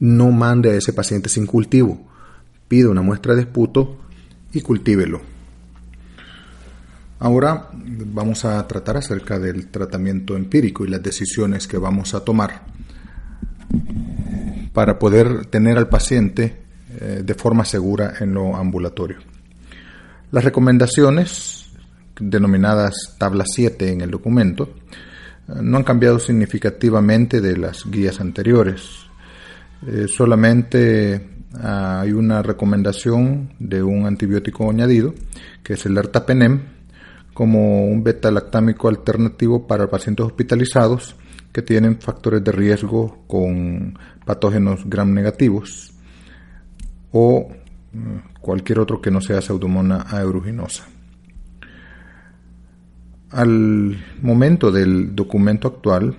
no 0.00 0.30
mande 0.32 0.70
a 0.70 0.74
ese 0.74 0.92
paciente 0.92 1.28
sin 1.28 1.46
cultivo, 1.46 2.06
pida 2.68 2.90
una 2.90 3.02
muestra 3.02 3.34
de 3.34 3.42
esputo 3.42 3.98
y 4.52 4.60
cultívelo. 4.60 5.20
Ahora 7.18 7.70
vamos 7.72 8.44
a 8.44 8.66
tratar 8.66 8.98
acerca 8.98 9.38
del 9.38 9.68
tratamiento 9.68 10.36
empírico 10.36 10.84
y 10.84 10.88
las 10.88 11.02
decisiones 11.02 11.66
que 11.66 11.78
vamos 11.78 12.14
a 12.14 12.20
tomar 12.20 12.62
para 14.74 14.98
poder 14.98 15.46
tener 15.46 15.78
al 15.78 15.88
paciente 15.88 16.56
eh, 17.00 17.22
de 17.24 17.34
forma 17.34 17.64
segura 17.64 18.14
en 18.20 18.34
lo 18.34 18.54
ambulatorio. 18.54 19.35
Las 20.36 20.44
recomendaciones, 20.44 21.64
denominadas 22.20 23.16
tabla 23.16 23.44
7 23.46 23.90
en 23.90 24.02
el 24.02 24.10
documento, 24.10 24.68
no 25.48 25.78
han 25.78 25.82
cambiado 25.82 26.18
significativamente 26.18 27.40
de 27.40 27.56
las 27.56 27.90
guías 27.90 28.20
anteriores. 28.20 29.06
Eh, 29.86 30.04
solamente 30.08 31.26
ah, 31.54 32.02
hay 32.02 32.12
una 32.12 32.42
recomendación 32.42 33.54
de 33.58 33.82
un 33.82 34.04
antibiótico 34.04 34.68
añadido, 34.68 35.14
que 35.62 35.72
es 35.72 35.86
el 35.86 35.96
ertapenem, 35.96 36.60
como 37.32 37.86
un 37.86 38.04
beta-lactámico 38.04 38.88
alternativo 38.88 39.66
para 39.66 39.88
pacientes 39.88 40.26
hospitalizados 40.26 41.16
que 41.50 41.62
tienen 41.62 41.98
factores 41.98 42.44
de 42.44 42.52
riesgo 42.52 43.24
con 43.26 43.98
patógenos 44.26 44.82
gram 44.84 45.14
negativos 45.14 45.94
o 47.10 47.48
cualquier 48.40 48.80
otro 48.80 49.00
que 49.00 49.10
no 49.10 49.20
sea 49.20 49.40
pseudomonas 49.40 50.12
aeruginosa. 50.12 50.86
Al 53.30 53.96
momento 54.22 54.70
del 54.70 55.14
documento 55.14 55.68
actual, 55.68 56.16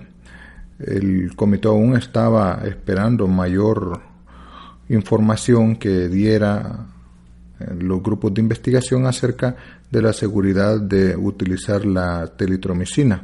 el 0.78 1.34
comité 1.34 1.68
aún 1.68 1.96
estaba 1.96 2.62
esperando 2.64 3.26
mayor 3.26 4.00
información 4.88 5.76
que 5.76 6.08
diera 6.08 6.86
eh, 7.58 7.74
los 7.80 8.02
grupos 8.02 8.34
de 8.34 8.42
investigación 8.42 9.06
acerca 9.06 9.56
de 9.90 10.02
la 10.02 10.12
seguridad 10.12 10.80
de 10.80 11.16
utilizar 11.16 11.84
la 11.84 12.26
telitromicina. 12.36 13.22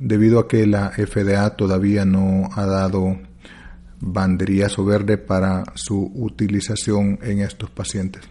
debido 0.00 0.38
a 0.38 0.46
que 0.46 0.64
la 0.64 0.90
FDA 0.90 1.56
todavía 1.56 2.04
no 2.04 2.50
ha 2.54 2.66
dado 2.66 3.18
banderías 4.00 4.78
o 4.78 4.84
verde 4.84 5.18
para 5.18 5.64
su 5.74 6.10
utilización 6.14 7.18
en 7.22 7.40
estos 7.40 7.70
pacientes. 7.70 8.22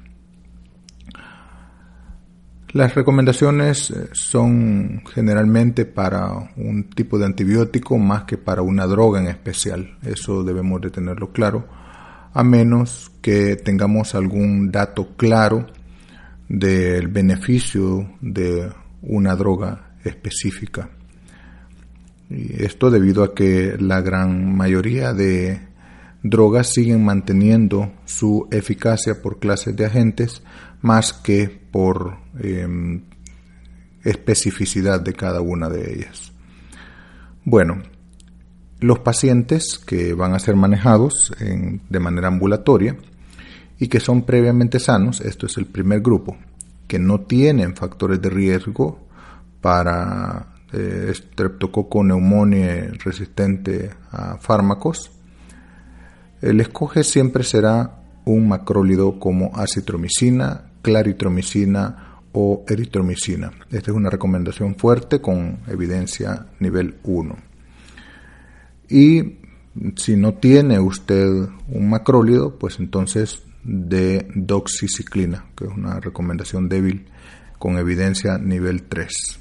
Las 2.73 2.95
recomendaciones 2.95 3.91
eh, 3.91 4.09
son 4.11 5.01
generalmente 5.13 5.85
para 5.85 6.27
un 6.57 6.89
tipo 6.89 7.17
de 7.17 7.25
antibiótico 7.25 7.97
más 7.97 8.25
que 8.25 8.37
para 8.37 8.61
una 8.61 8.85
droga 8.85 9.21
en 9.21 9.27
especial. 9.27 9.97
Eso 10.03 10.43
debemos 10.43 10.81
de 10.81 10.89
tenerlo 10.89 11.31
claro, 11.31 11.65
a 12.33 12.43
menos 12.43 13.11
que 13.21 13.55
tengamos 13.55 14.15
algún 14.15 14.69
dato 14.69 15.15
claro 15.15 15.65
del 16.49 17.07
beneficio 17.07 18.15
de 18.21 18.69
una 19.01 19.35
droga 19.35 19.95
específica. 20.03 20.89
Esto 22.29 22.91
debido 22.91 23.23
a 23.23 23.33
que 23.33 23.77
la 23.79 24.01
gran 24.01 24.55
mayoría 24.55 25.13
de 25.13 25.61
drogas 26.23 26.73
siguen 26.73 27.05
manteniendo 27.05 27.93
su 28.05 28.47
eficacia 28.51 29.21
por 29.21 29.39
clases 29.39 29.75
de 29.75 29.85
agentes 29.85 30.43
más 30.81 31.13
que 31.13 31.47
por 31.71 32.17
em, 32.39 33.03
especificidad 34.03 34.99
de 34.99 35.13
cada 35.13 35.41
una 35.41 35.69
de 35.69 35.93
ellas. 35.93 36.33
Bueno, 37.45 37.81
los 38.79 38.99
pacientes 38.99 39.79
que 39.79 40.13
van 40.13 40.33
a 40.33 40.39
ser 40.39 40.55
manejados 40.55 41.33
de 41.39 41.99
manera 41.99 42.27
ambulatoria 42.27 42.97
y 43.79 43.87
que 43.87 43.99
son 43.99 44.23
previamente 44.23 44.79
sanos, 44.79 45.21
esto 45.21 45.45
es 45.45 45.57
el 45.57 45.65
primer 45.65 46.01
grupo, 46.01 46.37
que 46.87 46.99
no 46.99 47.21
tienen 47.21 47.75
factores 47.75 48.21
de 48.21 48.29
riesgo 48.29 49.07
para 49.61 50.56
eh, 50.77 51.11
resistente 53.03 53.89
a 54.11 54.37
fármacos, 54.37 55.11
el 56.41 56.61
escoge 56.61 57.03
siempre 57.03 57.43
será 57.43 57.99
un 58.25 58.47
macrólido 58.47 59.19
como 59.19 59.55
acitromicina, 59.55 60.71
claritromicina 60.81 62.21
o 62.33 62.63
eritromicina. 62.67 63.51
Esta 63.71 63.91
es 63.91 63.97
una 63.97 64.09
recomendación 64.09 64.75
fuerte 64.75 65.21
con 65.21 65.59
evidencia 65.67 66.45
nivel 66.59 66.97
1. 67.03 67.35
Y 68.89 69.37
si 69.95 70.15
no 70.15 70.35
tiene 70.35 70.79
usted 70.79 71.27
un 71.67 71.89
macrólido, 71.89 72.57
pues 72.57 72.79
entonces 72.79 73.41
de 73.63 74.27
doxiciclina, 74.35 75.45
que 75.55 75.65
es 75.65 75.71
una 75.71 75.99
recomendación 75.99 76.69
débil 76.69 77.07
con 77.59 77.77
evidencia 77.77 78.37
nivel 78.37 78.83
3. 78.83 79.39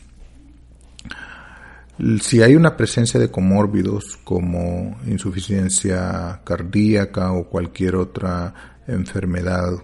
Si 2.21 2.43
hay 2.43 2.55
una 2.55 2.77
presencia 2.77 3.19
de 3.19 3.31
comórbidos 3.31 4.19
como 4.23 4.99
insuficiencia 5.07 6.43
cardíaca 6.45 7.33
o 7.33 7.49
cualquier 7.49 7.97
otra 7.97 8.53
enfermedad 8.87 9.79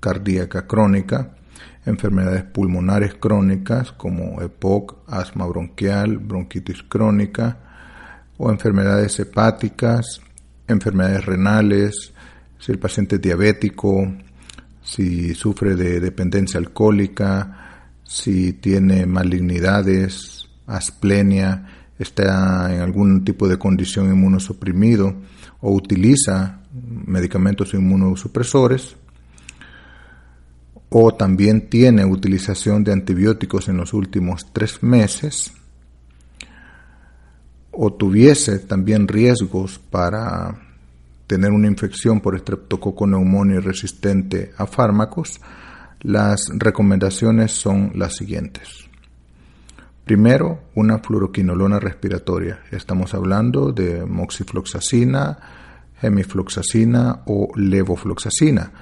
cardíaca 0.00 0.66
crónica, 0.66 1.36
enfermedades 1.86 2.42
pulmonares 2.42 3.14
crónicas 3.14 3.92
como 3.92 4.42
EPOC, 4.42 4.96
asma 5.06 5.46
bronquial, 5.46 6.18
bronquitis 6.18 6.82
crónica, 6.82 7.56
o 8.36 8.50
enfermedades 8.50 9.20
hepáticas, 9.20 10.20
enfermedades 10.66 11.24
renales, 11.24 12.12
si 12.58 12.72
el 12.72 12.80
paciente 12.80 13.14
es 13.16 13.22
diabético, 13.22 14.12
si 14.82 15.34
sufre 15.34 15.76
de 15.76 16.00
dependencia 16.00 16.58
alcohólica, 16.58 18.00
si 18.02 18.54
tiene 18.54 19.06
malignidades, 19.06 20.37
asplenia, 20.68 21.66
está 21.98 22.72
en 22.72 22.80
algún 22.80 23.24
tipo 23.24 23.48
de 23.48 23.58
condición 23.58 24.06
inmunosuprimido 24.06 25.14
o 25.60 25.72
utiliza 25.72 26.60
medicamentos 26.72 27.74
inmunosupresores 27.74 28.96
o 30.90 31.14
también 31.14 31.68
tiene 31.68 32.04
utilización 32.04 32.84
de 32.84 32.92
antibióticos 32.92 33.68
en 33.68 33.76
los 33.78 33.92
últimos 33.92 34.52
tres 34.52 34.82
meses 34.82 35.52
o 37.72 37.92
tuviese 37.92 38.58
también 38.60 39.06
riesgos 39.06 39.78
para 39.78 40.68
tener 41.26 41.52
una 41.52 41.68
infección 41.68 42.20
por 42.20 42.34
estreptococo 42.34 43.06
neumonio 43.06 43.60
resistente 43.60 44.52
a 44.56 44.66
fármacos, 44.66 45.40
las 46.00 46.46
recomendaciones 46.54 47.52
son 47.52 47.92
las 47.94 48.16
siguientes. 48.16 48.87
Primero, 50.08 50.70
una 50.74 51.00
fluoroquinolona 51.00 51.78
respiratoria. 51.78 52.60
Estamos 52.70 53.12
hablando 53.12 53.72
de 53.72 54.06
moxifloxacina, 54.06 55.38
hemifloxacina 56.00 57.24
o 57.26 57.50
levofloxacina. 57.54 58.72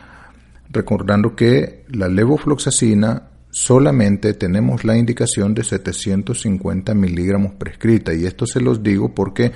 Recordando 0.70 1.34
que 1.34 1.84
la 1.88 2.06
levofloxacina 2.06 3.24
solamente 3.50 4.34
tenemos 4.34 4.84
la 4.84 4.96
indicación 4.96 5.52
de 5.52 5.64
750 5.64 6.94
miligramos 6.94 7.54
prescrita 7.54 8.14
y 8.14 8.24
esto 8.24 8.46
se 8.46 8.60
los 8.60 8.80
digo 8.84 9.12
porque 9.12 9.50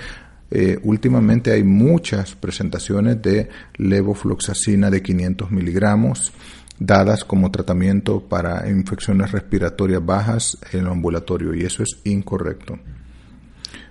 eh, 0.50 0.76
últimamente 0.82 1.52
hay 1.52 1.62
muchas 1.62 2.34
presentaciones 2.34 3.22
de 3.22 3.48
levofloxacina 3.76 4.90
de 4.90 5.02
500 5.02 5.52
miligramos 5.52 6.32
dadas 6.80 7.24
como 7.24 7.50
tratamiento 7.50 8.20
para 8.20 8.68
infecciones 8.68 9.30
respiratorias 9.30 10.04
bajas 10.04 10.58
en 10.72 10.80
el 10.80 10.86
ambulatorio 10.88 11.54
y 11.54 11.62
eso 11.62 11.84
es 11.84 12.00
incorrecto. 12.04 12.78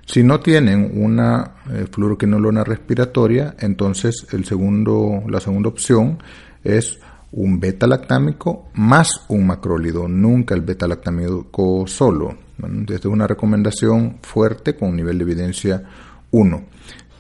Si 0.05 0.23
no 0.23 0.39
tienen 0.39 0.91
una 0.95 1.51
eh, 1.71 1.85
fluoroquinolona 1.89 2.63
respiratoria, 2.63 3.55
entonces 3.59 4.25
el 4.31 4.43
segundo, 4.43 5.23
la 5.29 5.39
segunda 5.39 5.69
opción 5.69 6.17
es 6.63 6.99
un 7.31 7.59
beta-lactámico 7.59 8.69
más 8.73 9.07
un 9.27 9.45
macrólido, 9.45 10.07
nunca 10.07 10.55
el 10.55 10.61
beta-lactámico 10.61 11.85
solo. 11.85 12.35
esta 12.57 12.93
es 12.95 13.05
una 13.05 13.27
recomendación 13.27 14.17
fuerte 14.23 14.75
con 14.75 14.95
nivel 14.95 15.19
de 15.19 15.23
evidencia 15.25 15.83
1. 16.31 16.63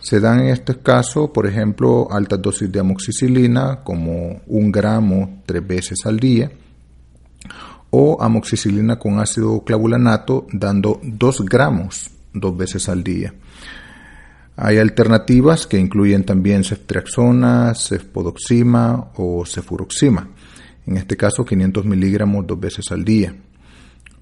Se 0.01 0.19
dan 0.19 0.39
en 0.39 0.49
este 0.49 0.77
caso, 0.77 1.33
por 1.33 1.45
ejemplo, 1.45 2.07
altas 2.11 2.41
dosis 2.41 2.71
de 2.71 2.79
amoxicilina, 2.79 3.81
como 3.83 4.41
un 4.47 4.71
gramo 4.71 5.41
tres 5.45 5.65
veces 5.65 5.99
al 6.05 6.19
día, 6.19 6.51
o 7.89 8.21
amoxicilina 8.21 8.97
con 8.97 9.19
ácido 9.19 9.63
clavulanato, 9.63 10.47
dando 10.53 10.99
dos 11.03 11.43
gramos 11.43 12.11
dos 12.33 12.55
veces 12.55 12.87
al 12.87 13.03
día. 13.03 13.33
Hay 14.55 14.77
alternativas 14.77 15.67
que 15.67 15.79
incluyen 15.79 16.25
también 16.25 16.63
ceftriaxona, 16.63 17.73
cefpodoxima 17.75 19.11
o 19.15 19.45
cefuroxima. 19.45 20.27
En 20.85 20.97
este 20.97 21.15
caso, 21.15 21.45
500 21.45 21.85
miligramos 21.85 22.45
dos 22.45 22.59
veces 22.59 22.91
al 22.91 23.05
día. 23.05 23.33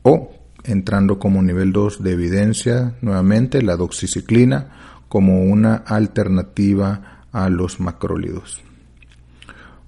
O, 0.03 0.31
entrando 0.63 1.17
como 1.17 1.41
nivel 1.41 1.71
2 1.71 2.03
de 2.03 2.11
evidencia, 2.11 2.95
nuevamente 3.01 3.61
la 3.61 3.75
doxiciclina 3.75 4.96
como 5.09 5.43
una 5.43 5.75
alternativa 5.75 7.23
a 7.31 7.49
los 7.49 7.79
macrólidos. 7.79 8.61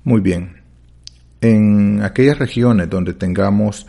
Muy 0.03 0.21
bien, 0.21 0.61
en 1.41 2.01
aquellas 2.03 2.39
regiones 2.39 2.89
donde 2.89 3.13
tengamos 3.13 3.85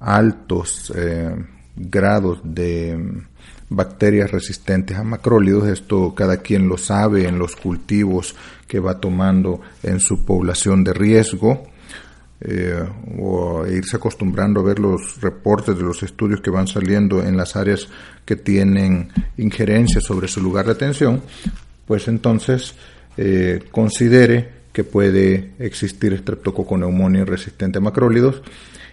altos 0.00 0.92
eh, 0.96 1.34
grados 1.76 2.40
de 2.42 3.22
bacterias 3.68 4.30
resistentes 4.30 4.96
a 4.96 5.04
macrólidos, 5.04 5.68
esto 5.68 6.14
cada 6.14 6.38
quien 6.38 6.68
lo 6.68 6.76
sabe 6.76 7.26
en 7.26 7.38
los 7.38 7.56
cultivos 7.56 8.34
que 8.66 8.80
va 8.80 9.00
tomando 9.00 9.60
en 9.82 10.00
su 10.00 10.24
población 10.24 10.84
de 10.84 10.92
riesgo, 10.92 11.64
eh, 12.44 12.82
o 13.20 13.64
irse 13.66 13.96
acostumbrando 13.96 14.60
a 14.60 14.64
ver 14.64 14.80
los 14.80 15.20
reportes 15.20 15.76
de 15.76 15.84
los 15.84 16.02
estudios 16.02 16.40
que 16.40 16.50
van 16.50 16.66
saliendo 16.66 17.22
en 17.22 17.36
las 17.36 17.54
áreas 17.54 17.88
que 18.24 18.34
tienen 18.34 19.10
injerencia 19.36 20.00
sobre 20.00 20.26
su 20.26 20.40
lugar 20.40 20.66
de 20.66 20.72
atención, 20.72 21.22
pues 21.86 22.08
entonces 22.08 22.74
eh, 23.16 23.62
considere 23.70 24.62
que 24.72 24.82
puede 24.82 25.52
existir 25.58 26.12
estreptococo 26.14 26.76
neumonía 26.76 27.24
resistente 27.24 27.78
a 27.78 27.82
macrólidos 27.82 28.42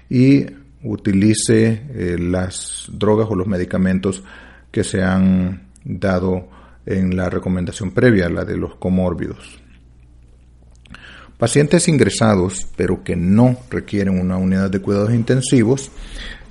y 0.09 0.45
utilice 0.83 1.83
eh, 1.93 2.17
las 2.19 2.87
drogas 2.91 3.27
o 3.31 3.35
los 3.35 3.47
medicamentos 3.47 4.23
que 4.71 4.83
se 4.83 5.01
han 5.01 5.69
dado 5.83 6.49
en 6.85 7.15
la 7.15 7.29
recomendación 7.29 7.91
previa, 7.91 8.29
la 8.29 8.45
de 8.45 8.57
los 8.57 8.75
comórbidos. 8.75 9.59
Pacientes 11.39 11.87
ingresados, 11.87 12.67
pero 12.75 13.01
que 13.01 13.15
no 13.15 13.55
requieren 13.69 14.19
una 14.19 14.35
unidad 14.35 14.69
de 14.69 14.81
cuidados 14.81 15.13
intensivos, 15.13 15.89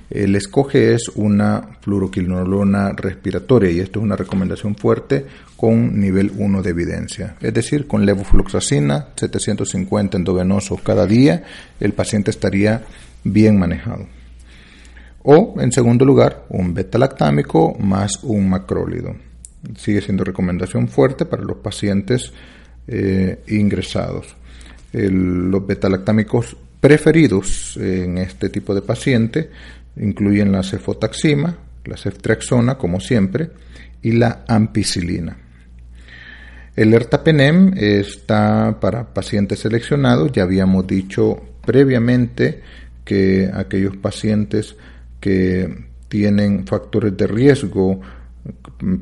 el 0.09 0.35
escoge 0.35 0.95
es 0.95 1.09
una 1.09 1.77
fluoroquinolona 1.81 2.93
respiratoria 2.93 3.69
y 3.69 3.81
esto 3.81 3.99
es 3.99 4.03
una 4.03 4.15
recomendación 4.15 4.75
fuerte 4.75 5.27
con 5.55 5.99
nivel 5.99 6.31
1 6.35 6.63
de 6.63 6.69
evidencia. 6.71 7.35
Es 7.39 7.53
decir, 7.53 7.85
con 7.85 8.03
levofloxacina 8.03 9.09
750 9.15 10.17
endovenosos 10.17 10.81
cada 10.81 11.05
día, 11.05 11.43
el 11.79 11.93
paciente 11.93 12.31
estaría 12.31 12.83
bien 13.23 13.59
manejado. 13.59 14.07
O, 15.21 15.53
en 15.59 15.71
segundo 15.71 16.03
lugar, 16.03 16.47
un 16.49 16.73
beta-lactámico 16.73 17.77
más 17.77 18.23
un 18.23 18.49
macrólido. 18.49 19.15
Sigue 19.77 20.01
siendo 20.01 20.23
recomendación 20.23 20.87
fuerte 20.87 21.25
para 21.25 21.43
los 21.43 21.57
pacientes 21.57 22.33
eh, 22.87 23.43
ingresados. 23.49 24.35
Los 24.93 25.65
beta-lactámicos 25.65 26.55
preferidos 26.79 27.77
en 27.77 28.17
este 28.17 28.49
tipo 28.49 28.73
de 28.73 28.81
paciente 28.81 29.49
incluyen 29.97 30.51
la 30.51 30.63
cefotaxima, 30.63 31.55
la 31.85 31.97
ceftriaxona, 31.97 32.77
como 32.77 32.99
siempre, 32.99 33.49
y 34.01 34.13
la 34.13 34.45
ampicilina. 34.47 35.37
El 36.75 36.93
ertapenem 36.93 37.73
está 37.75 38.79
para 38.79 39.13
pacientes 39.13 39.59
seleccionados, 39.59 40.31
ya 40.31 40.43
habíamos 40.43 40.87
dicho 40.87 41.41
previamente 41.65 42.61
que 43.03 43.49
aquellos 43.53 43.97
pacientes 43.97 44.75
que 45.19 45.89
tienen 46.07 46.65
factores 46.65 47.17
de 47.17 47.27
riesgo 47.27 47.99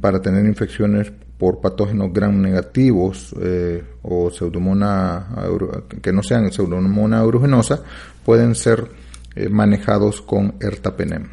para 0.01 0.21
tener 0.21 0.45
infecciones 0.45 1.11
por 1.37 1.61
patógenos 1.61 2.11
gram 2.11 2.41
negativos 2.41 3.35
eh, 3.39 3.83
o 4.01 4.29
pseudomonas 4.31 5.25
que 6.01 6.11
no 6.11 6.23
sean 6.23 6.51
pseudomonas 6.51 7.21
aeruginosa 7.21 7.83
pueden 8.25 8.55
ser 8.55 8.87
eh, 9.35 9.47
manejados 9.49 10.21
con 10.21 10.55
ertapenem. 10.59 11.27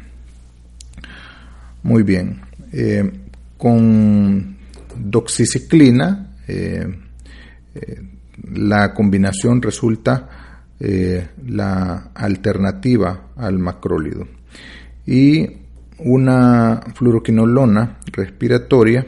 Muy 1.83 2.03
bien. 2.03 2.41
Eh, 2.71 3.11
con 3.57 4.57
doxiciclina 4.95 6.31
la 8.51 8.93
combinación 8.93 9.61
resulta 9.61 10.29
la 11.47 12.11
alternativa 12.13 13.29
al 13.35 13.57
macrólido 13.57 14.27
y 15.07 15.47
una 15.99 16.81
fluoroquinolona 16.93 17.97
respiratoria 18.11 19.05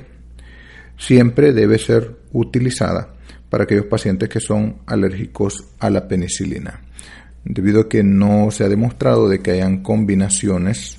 siempre 0.98 1.54
debe 1.54 1.78
ser 1.78 2.18
utilizada 2.34 3.14
para 3.50 3.64
aquellos 3.64 3.86
pacientes 3.86 4.30
que 4.30 4.40
son 4.40 4.78
alérgicos 4.86 5.64
a 5.80 5.90
la 5.90 6.08
penicilina, 6.08 6.82
debido 7.46 7.82
a 7.82 7.90
que 7.90 8.04
no 8.04 8.52
se 8.52 8.64
ha 8.64 8.70
demostrado 8.70 9.30
de 9.30 9.40
que 9.40 9.52
hayan 9.52 9.84
combinaciones 9.84 10.98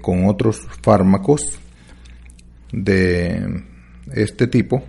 con 0.00 0.26
otros 0.26 0.60
fármacos 0.82 1.58
de 2.72 3.62
este 4.12 4.46
tipo, 4.46 4.84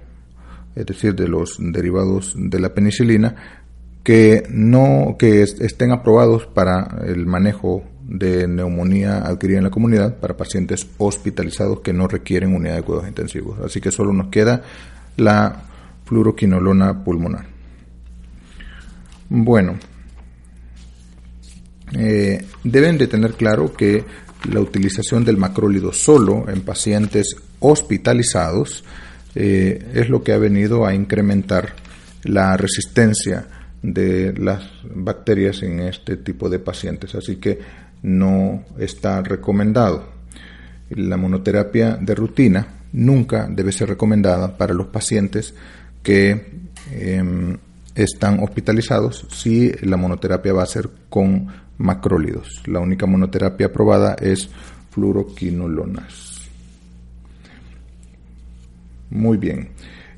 es 0.76 0.86
decir, 0.86 1.16
de 1.16 1.28
los 1.28 1.58
derivados 1.60 2.36
de 2.38 2.60
la 2.60 2.74
penicilina, 2.74 3.64
que 4.04 4.44
no 4.50 5.16
que 5.18 5.42
estén 5.42 5.92
aprobados 5.92 6.46
para 6.46 7.00
el 7.08 7.26
manejo 7.26 7.84
de 8.08 8.48
neumonía 8.48 9.26
adquirida 9.26 9.58
en 9.58 9.64
la 9.64 9.70
comunidad 9.72 10.18
para 10.18 10.38
pacientes 10.38 10.88
hospitalizados 10.98 11.80
que 11.80 11.94
no 11.94 12.08
requieren 12.08 12.54
unidad 12.54 12.76
de 12.76 12.84
cuidados 12.84 13.08
intensivos. 13.08 13.60
Así 13.60 13.82
que 13.82 13.92
solo 13.92 14.14
nos 14.14 14.28
queda 14.28 14.62
la 15.18 15.64
fluoroquinolona 16.06 17.04
pulmonar. 17.04 17.48
Bueno, 19.28 19.76
eh, 21.94 22.46
deben 22.64 22.98
de 22.98 23.08
tener 23.08 23.34
claro 23.34 23.74
que 23.74 24.04
la 24.52 24.60
utilización 24.60 25.26
del 25.26 25.38
macrólido 25.38 25.92
solo 25.92 26.46
en 26.48 26.62
pacientes 26.62 27.36
hospitalizados 27.60 28.84
eh, 29.34 29.92
es 29.94 30.10
lo 30.10 30.24
que 30.24 30.34
ha 30.34 30.38
venido 30.38 30.86
a 30.86 30.94
incrementar 30.94 31.74
la 32.24 32.56
resistencia 32.56 33.48
de 33.82 34.34
las 34.34 34.64
bacterias 34.84 35.64
en 35.64 35.80
este 35.82 36.18
tipo 36.18 36.50
de 36.50 36.60
pacientes. 36.60 37.16
Así 37.16 37.38
que 37.38 37.60
no 38.06 38.64
está 38.78 39.22
recomendado. 39.24 40.06
La 40.90 41.18
monoterapia 41.18 41.98
de 42.00 42.14
rutina 42.14 42.68
nunca 42.94 43.48
debe 43.50 43.72
ser 43.72 43.90
recomendada 43.90 44.56
para 44.56 44.76
los 44.76 44.88
pacientes 44.88 45.56
que 46.04 46.70
em, 46.92 47.58
están 47.96 48.40
hospitalizados 48.42 49.26
si 49.32 49.72
la 49.82 49.98
monoterapia 49.98 50.54
va 50.54 50.64
a 50.64 50.68
ser 50.68 50.90
con 51.10 51.48
macrólidos. 51.80 52.62
La 52.68 52.80
única 52.80 53.08
monoterapia 53.08 53.68
aprobada 53.68 54.16
es 54.22 54.50
fluoroquinolonas. 54.92 56.48
Muy 59.10 59.38
bien. 59.38 59.70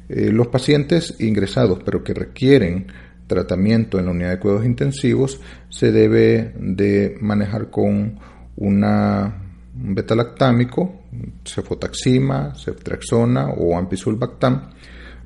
Eh, 0.09 0.31
los 0.31 0.47
pacientes 0.47 1.15
ingresados 1.19 1.79
pero 1.85 2.03
que 2.03 2.13
requieren 2.13 2.87
tratamiento 3.27 3.99
en 3.99 4.05
la 4.05 4.11
unidad 4.11 4.29
de 4.31 4.39
cuidados 4.39 4.65
intensivos 4.65 5.39
se 5.69 5.91
debe 5.91 6.53
de 6.57 7.17
manejar 7.21 7.69
con 7.69 8.19
una 8.55 9.43
un 9.83 9.93
betalactámico, 9.93 11.03
cefotaxima, 11.45 12.53
ceftriaxona 12.55 13.49
o 13.49 13.77
ampicsulbactam, 13.77 14.69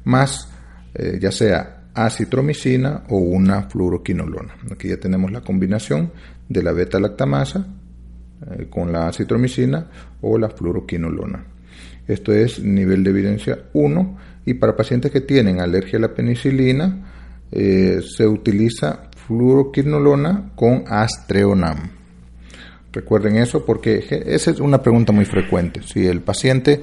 más 0.05 0.49
eh, 0.93 1.17
ya 1.21 1.31
sea 1.31 1.83
acitromicina 1.93 3.03
o 3.09 3.17
una 3.17 3.63
fluoroquinolona. 3.63 4.55
Aquí 4.71 4.89
ya 4.89 4.97
tenemos 4.97 5.31
la 5.31 5.41
combinación 5.41 6.11
de 6.47 6.63
la 6.63 6.71
beta-lactamasa 6.71 7.65
eh, 8.51 8.67
con 8.69 8.91
la 8.91 9.07
acitromicina 9.07 9.87
o 10.21 10.37
la 10.37 10.49
fluoroquinolona. 10.49 11.45
Esto 12.07 12.33
es 12.33 12.59
nivel 12.59 13.03
de 13.03 13.11
evidencia 13.11 13.59
1 13.73 14.17
y 14.45 14.55
para 14.55 14.75
pacientes 14.75 15.11
que 15.11 15.21
tienen 15.21 15.59
alergia 15.59 15.97
a 15.97 16.01
la 16.01 16.13
penicilina, 16.13 17.20
eh, 17.51 18.01
se 18.01 18.27
utiliza 18.27 19.09
fluoroquinolona 19.27 20.51
con 20.55 20.83
astreonam. 20.87 21.91
Recuerden 22.91 23.37
eso 23.37 23.65
porque 23.65 24.23
esa 24.27 24.51
es 24.51 24.59
una 24.59 24.81
pregunta 24.81 25.13
muy 25.13 25.25
frecuente. 25.25 25.81
Si 25.81 26.05
el 26.05 26.21
paciente 26.21 26.81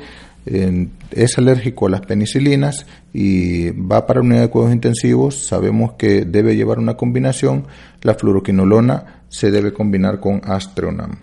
es 1.10 1.36
alérgico 1.36 1.86
a 1.86 1.90
las 1.90 2.00
penicilinas 2.00 2.86
y 3.12 3.70
va 3.70 4.06
para 4.06 4.20
unidad 4.20 4.42
de 4.42 4.48
cuidados 4.48 4.74
intensivos, 4.74 5.46
sabemos 5.46 5.92
que 5.98 6.24
debe 6.24 6.56
llevar 6.56 6.78
una 6.78 6.96
combinación. 6.96 7.66
La 8.02 8.14
fluoroquinolona 8.14 9.24
se 9.28 9.50
debe 9.50 9.74
combinar 9.74 10.20
con 10.20 10.40
astreonam. 10.44 11.16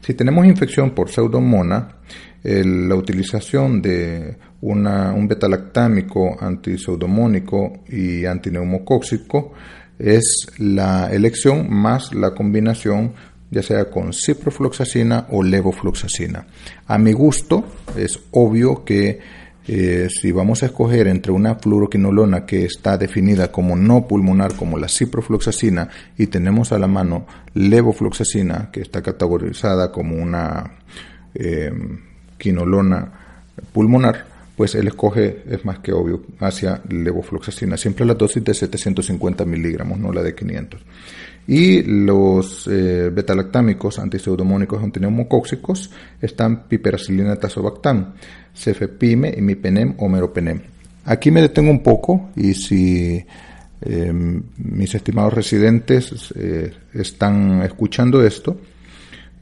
Si 0.00 0.14
tenemos 0.14 0.46
infección 0.46 0.90
por 0.90 1.10
pseudomonas, 1.10 1.94
la 2.44 2.94
utilización 2.96 3.80
de 3.80 4.36
un 4.62 5.26
betalactámico 5.28 6.36
antiseudomónico 6.40 7.80
y 7.88 8.24
antineumocóxico 8.24 9.52
es 9.98 10.46
la 10.58 11.12
elección 11.12 11.68
más 11.68 12.14
la 12.14 12.32
combinación 12.32 13.12
ya 13.50 13.62
sea 13.62 13.90
con 13.90 14.14
ciprofloxacina 14.14 15.26
o 15.30 15.42
levofloxacina. 15.42 16.46
A 16.86 16.96
mi 16.96 17.12
gusto 17.12 17.64
es 17.96 18.18
obvio 18.30 18.82
que 18.82 19.20
eh, 19.68 20.08
si 20.10 20.32
vamos 20.32 20.62
a 20.62 20.66
escoger 20.66 21.06
entre 21.06 21.32
una 21.32 21.56
fluoroquinolona 21.56 22.46
que 22.46 22.64
está 22.64 22.96
definida 22.96 23.52
como 23.52 23.76
no 23.76 24.08
pulmonar 24.08 24.54
como 24.56 24.78
la 24.78 24.88
ciprofloxacina 24.88 25.88
y 26.16 26.28
tenemos 26.28 26.72
a 26.72 26.78
la 26.78 26.86
mano 26.86 27.26
levofloxacina 27.54 28.70
que 28.72 28.80
está 28.80 29.02
categorizada 29.02 29.92
como 29.92 30.16
una 30.16 30.78
eh, 31.34 31.70
quinolona 32.38 33.12
pulmonar, 33.72 34.31
pues 34.62 34.76
él 34.76 34.86
escoge, 34.86 35.42
es 35.50 35.64
más 35.64 35.80
que 35.80 35.92
obvio, 35.92 36.22
hacia 36.38 36.80
levofloxacina, 36.88 37.76
siempre 37.76 38.06
la 38.06 38.14
dosis 38.14 38.44
de 38.44 38.54
750 38.54 39.44
miligramos, 39.44 39.98
no 39.98 40.12
la 40.12 40.22
de 40.22 40.36
500. 40.36 40.80
Y 41.48 41.82
los 41.82 42.68
eh, 42.68 43.10
betalactámicos 43.12 43.98
antiseudomónicos 43.98 44.80
antineumocóxicos 44.80 45.90
están 46.20 46.68
piperacilina 46.68 47.34
tazobactam, 47.34 48.14
cefepime, 48.54 49.34
imipenem 49.36 49.96
o 49.98 50.08
meropenem. 50.08 50.60
Aquí 51.06 51.32
me 51.32 51.42
detengo 51.42 51.72
un 51.72 51.82
poco 51.82 52.30
y 52.36 52.54
si 52.54 53.20
em, 53.80 54.44
mis 54.58 54.94
estimados 54.94 55.34
residentes 55.34 56.32
eh, 56.36 56.72
están 56.94 57.62
escuchando 57.62 58.24
esto, 58.24 58.60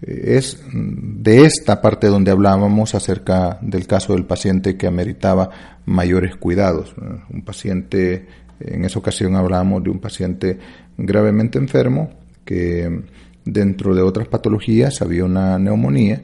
es 0.03 0.63
de 0.73 1.45
esta 1.45 1.81
parte 1.83 2.07
donde 2.07 2.31
hablábamos 2.31 2.95
acerca 2.95 3.59
del 3.61 3.87
caso 3.87 4.15
del 4.15 4.25
paciente 4.25 4.77
que 4.77 4.87
ameritaba 4.87 5.51
mayores 5.85 6.37
cuidados. 6.37 6.95
Un 7.31 7.43
paciente, 7.43 8.27
en 8.61 8.85
esa 8.85 8.99
ocasión 8.99 9.37
hablábamos 9.37 9.85
de 9.85 9.91
un 9.91 9.99
paciente 9.99 10.59
gravemente 10.97 11.59
enfermo 11.59 12.11
que 12.45 13.03
dentro 13.45 13.95
de 13.95 14.03
otras 14.03 14.29
patologías 14.29 15.03
había 15.03 15.25
una 15.25 15.59
neumonía 15.59 16.23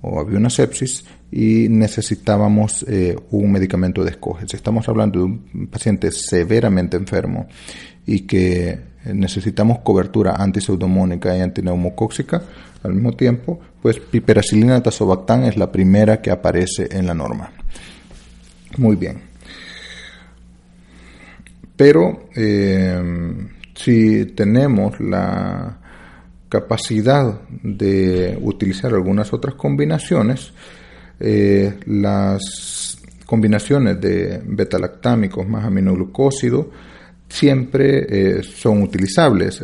o 0.00 0.20
había 0.20 0.38
una 0.38 0.50
sepsis 0.50 1.04
y 1.30 1.68
necesitábamos 1.68 2.84
eh, 2.88 3.16
un 3.30 3.52
medicamento 3.52 4.02
de 4.04 4.10
escoge. 4.10 4.46
Si 4.48 4.56
estamos 4.56 4.88
hablando 4.88 5.20
de 5.20 5.24
un 5.24 5.68
paciente 5.70 6.10
severamente 6.10 6.96
enfermo 6.96 7.46
y 8.04 8.20
que 8.20 8.91
necesitamos 9.04 9.78
cobertura 9.80 10.36
antiseudomónica 10.36 11.36
y 11.36 11.40
antineumocóxica, 11.40 12.42
al 12.82 12.94
mismo 12.94 13.12
tiempo, 13.12 13.60
pues 13.80 13.98
piperacilina 13.98 14.82
tazobactam 14.82 15.44
es 15.44 15.56
la 15.56 15.70
primera 15.70 16.20
que 16.20 16.30
aparece 16.30 16.88
en 16.90 17.06
la 17.06 17.14
norma. 17.14 17.50
Muy 18.78 18.96
bien. 18.96 19.22
Pero 21.76 22.28
eh, 22.34 23.48
si 23.74 24.26
tenemos 24.26 25.00
la 25.00 25.78
capacidad 26.48 27.40
de 27.62 28.38
utilizar 28.42 28.92
algunas 28.92 29.32
otras 29.32 29.54
combinaciones, 29.54 30.52
eh, 31.18 31.78
las 31.86 32.98
combinaciones 33.26 34.00
de 34.00 34.42
betalactámicos 34.44 35.48
más 35.48 35.64
aminoglucósido 35.64 36.70
siempre 37.32 38.06
eh, 38.08 38.42
son 38.42 38.82
utilizables. 38.82 39.62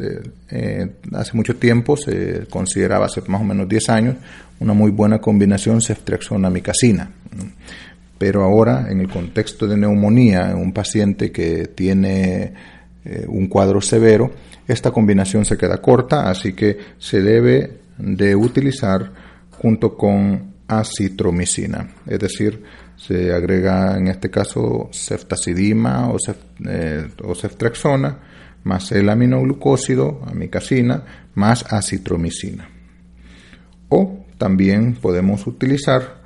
hace 1.13 1.37
mucho 1.37 1.57
tiempo 1.57 1.97
se 1.97 2.47
consideraba, 2.49 3.07
hace 3.07 3.21
más 3.27 3.41
o 3.41 3.45
menos 3.45 3.69
10 3.69 3.89
años, 3.91 4.17
una 4.61 4.73
muy 4.73 4.91
buena 4.91 5.21
combinación 5.21 5.81
ceftriaxona-micacina. 5.81 7.11
Pero 8.17 8.43
ahora, 8.43 8.87
en 8.91 9.01
el 9.01 9.09
contexto 9.09 9.67
de 9.67 9.77
neumonía, 9.77 10.51
en 10.51 10.57
un 10.57 10.73
paciente 10.73 11.31
que 11.31 11.67
tiene 11.69 12.53
un 13.29 13.47
cuadro 13.47 13.81
severo, 13.81 14.33
esta 14.67 14.91
combinación 14.91 15.45
se 15.45 15.57
queda 15.57 15.81
corta, 15.81 16.29
así 16.29 16.53
que 16.53 16.79
se 16.99 17.23
debe 17.23 17.79
de 17.99 18.35
utilizar 18.35 19.11
junto 19.51 19.97
con 19.97 20.48
acitromicina, 20.69 21.89
es 22.07 22.19
decir, 22.19 22.63
se 22.97 23.33
agrega 23.33 23.97
en 23.97 24.09
este 24.09 24.31
caso 24.31 24.91
ceftacidima 24.93 26.11
o, 26.11 26.17
eh, 26.69 27.09
más 28.65 28.93
el 28.93 29.09
aminoglucósido, 29.09 30.21
amicacina, 30.27 31.03
más 31.35 31.65
acitromicina. 31.73 32.69
O 33.89 34.27
también 34.37 34.95
podemos 34.95 35.47
utilizar 35.47 36.19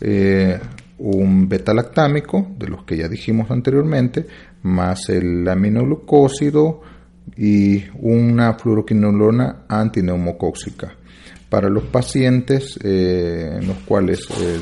eh, 0.00 0.58
un 0.98 1.48
beta-lactámico, 1.48 2.46
de 2.58 2.68
los 2.68 2.84
que 2.84 2.96
ya 2.96 3.08
dijimos 3.08 3.50
anteriormente, 3.50 4.26
más 4.62 5.08
el 5.08 5.48
aminoglucósido, 5.48 6.82
y 7.36 7.84
una 8.00 8.54
fluoroquinolona 8.54 9.64
antineumocóxica. 9.68 10.94
Para 11.50 11.68
los 11.68 11.82
pacientes 11.84 12.78
eh, 12.82 13.58
los 13.60 13.78
cuales 13.78 14.20
eh, 14.40 14.60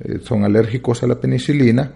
eh, 0.00 0.18
son 0.22 0.44
alérgicos 0.44 1.02
a 1.02 1.06
la 1.06 1.18
penicilina, 1.18 1.92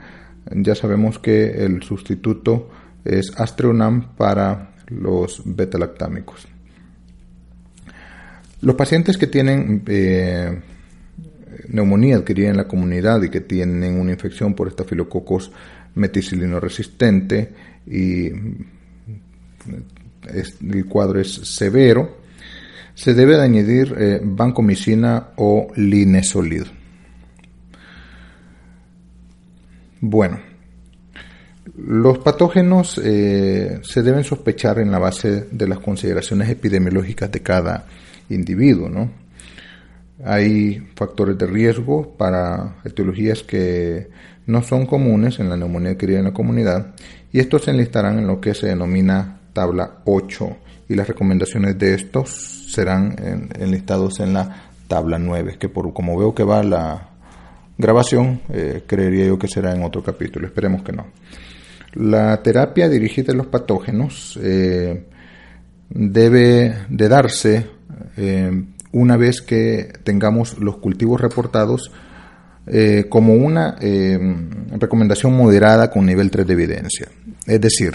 ya 0.51 0.75
sabemos 0.75 1.19
que 1.19 1.63
el 1.63 1.83
sustituto 1.83 2.71
es 3.05 3.31
Astreonam 3.39 4.17
para 4.17 4.71
los 4.87 5.43
betalactámicos. 5.45 6.49
Los 8.63 8.75
pacientes 8.77 9.19
que 9.19 9.27
tienen 9.27 9.85
neumonía 11.69 12.17
adquirida 12.17 12.49
en 12.49 12.57
la 12.57 12.67
comunidad 12.67 13.23
y 13.23 13.29
que 13.29 13.43
tienen 13.43 14.01
una 14.01 14.13
infección 14.13 14.55
por 14.55 14.69
estafilococos 14.69 15.53
meticilino 15.95 16.59
resistente 16.59 17.53
y 17.87 18.29
el 20.33 20.87
cuadro 20.89 21.21
es 21.21 21.31
severo, 21.31 22.17
se 22.99 23.15
debe 23.15 23.37
de 23.37 23.43
añadir 23.43 23.95
eh, 23.97 24.21
o 25.37 25.69
linesolid. 25.77 26.65
Bueno, 30.01 30.41
los 31.77 32.19
patógenos 32.19 33.01
eh, 33.05 33.79
se 33.83 34.03
deben 34.03 34.25
sospechar 34.25 34.81
en 34.81 34.91
la 34.91 34.99
base 34.99 35.47
de 35.49 35.69
las 35.69 35.79
consideraciones 35.79 36.51
epidemiológicas 36.51 37.31
de 37.31 37.41
cada 37.41 37.87
individuo, 38.31 38.89
¿no? 38.89 39.13
Hay 40.25 40.89
factores 40.97 41.39
de 41.39 41.47
riesgo 41.47 42.17
para 42.17 42.79
etiologías 42.85 43.45
que 43.45 44.09
no 44.47 44.61
son 44.63 44.87
comunes 44.87 45.39
en 45.39 45.49
la 45.49 45.57
neumonía 45.57 45.93
adquirida 45.93 46.19
en 46.19 46.25
la 46.25 46.33
comunidad 46.33 46.97
y 47.31 47.39
estos 47.39 47.63
se 47.63 47.71
enlistarán 47.71 48.19
en 48.19 48.27
lo 48.27 48.41
que 48.41 48.55
se 48.55 48.67
denomina 48.67 49.39
tabla 49.53 49.99
8 50.05 50.68
y 50.89 50.95
las 50.95 51.07
recomendaciones 51.07 51.79
de 51.79 51.95
estos 51.95 52.31
serán 52.73 53.51
enlistados 53.59 54.21
en 54.21 54.33
la 54.33 54.71
tabla 54.89 55.19
9, 55.19 55.57
que 55.59 55.69
por 55.69 55.93
como 55.93 56.19
veo 56.19 56.35
que 56.35 56.45
va 56.45 56.63
la 56.63 57.11
grabación, 57.77 58.41
eh, 58.49 58.83
creería 58.87 59.27
yo 59.27 59.39
que 59.39 59.49
será 59.49 59.75
en 59.75 59.85
otro 59.85 60.03
capítulo, 60.03 60.47
esperemos 60.47 60.83
que 60.83 60.93
no. 60.93 61.07
La 61.95 62.43
terapia 62.43 62.89
dirigida 62.89 63.33
a 63.33 63.37
los 63.37 63.47
patógenos 63.47 64.39
eh, 64.43 65.07
debe 65.89 66.75
de 66.89 67.09
darse 67.09 67.67
eh, 68.17 68.65
una 68.93 69.17
vez 69.17 69.43
que 69.43 69.93
tengamos 70.03 70.59
los 70.59 70.79
cultivos 70.79 71.21
reportados 71.21 71.93
como 73.09 73.33
una 73.33 73.77
recomendación 74.79 75.33
moderada 75.33 75.91
con 75.91 76.05
nivel 76.05 76.31
3 76.31 76.47
de 76.47 76.53
evidencia. 76.53 77.09
Es 77.47 77.63
decir, 77.63 77.95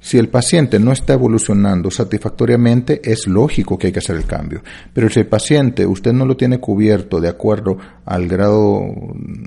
si 0.00 0.18
el 0.18 0.28
paciente 0.28 0.78
no 0.78 0.92
está 0.92 1.12
evolucionando 1.12 1.90
satisfactoriamente, 1.90 3.00
es 3.04 3.26
lógico 3.26 3.78
que 3.78 3.88
hay 3.88 3.92
que 3.92 3.98
hacer 3.98 4.16
el 4.16 4.24
cambio. 4.24 4.62
Pero 4.94 5.10
si 5.10 5.20
el 5.20 5.26
paciente 5.26 5.86
usted 5.86 6.12
no 6.12 6.24
lo 6.24 6.36
tiene 6.36 6.58
cubierto 6.58 7.20
de 7.20 7.28
acuerdo 7.28 7.76
al 8.06 8.26
grado, 8.26 8.82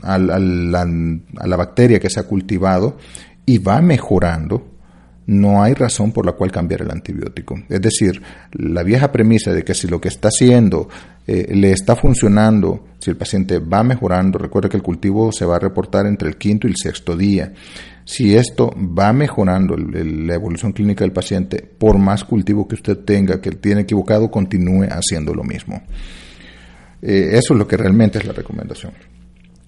a 0.04 0.18
la 0.18 1.56
bacteria 1.56 2.00
que 2.00 2.10
se 2.10 2.20
ha 2.20 2.28
cultivado 2.28 2.98
y 3.46 3.58
va 3.58 3.82
mejorando, 3.82 4.73
no 5.26 5.64
hay 5.64 5.74
razón 5.74 6.12
por 6.12 6.26
la 6.26 6.34
cual 6.34 6.52
cambiar 6.52 6.82
el 6.82 6.92
antibiótico. 6.92 7.56
Es 7.70 7.82
decir, 7.82 8.22
la 8.52 8.84
vieja 8.84 9.12
premisa 9.12 9.54
de 9.54 9.64
que 9.64 9.74
si 9.74 9.88
lo 9.88 10.02
que 10.02 10.10
está 10.10 10.28
haciendo 10.28 10.90
eh, 11.26 11.48
le 11.56 11.72
está 11.72 11.96
funcionando, 11.96 12.88
si 13.00 13.10
el 13.10 13.18
paciente 13.18 13.60
va 13.60 13.84
mejorando, 13.84 14.38
recuerda 14.38 14.70
que 14.70 14.78
el 14.78 14.84
cultivo 14.84 15.32
se 15.32 15.46
va 15.46 15.56
a 15.56 15.60
reportar 15.60 16.06
entre 16.06 16.28
el 16.28 16.38
quinto 16.38 16.68
y 16.68 16.72
el 16.72 16.78
sexto 16.78 17.16
día. 17.16 17.54
Si 18.06 18.36
esto 18.36 18.74
va 18.78 19.14
mejorando 19.14 19.78
la 19.78 20.34
evolución 20.34 20.74
clínica 20.74 21.06
del 21.06 21.14
paciente, 21.14 21.62
por 21.62 21.98
más 21.98 22.26
cultivo 22.26 22.68
que 22.68 22.76
usted 22.76 22.98
tenga, 23.00 23.40
que 23.40 23.52
tiene 23.52 23.82
equivocado, 23.82 24.30
continúe 24.30 24.88
haciendo 24.90 25.34
lo 25.34 25.44
mismo. 25.44 25.82
Eh, 27.02 27.32
eso 27.34 27.54
es 27.54 27.60
lo 27.60 27.68
que 27.68 27.78
realmente 27.78 28.18
es 28.18 28.26
la 28.26 28.34
recomendación. 28.34 28.92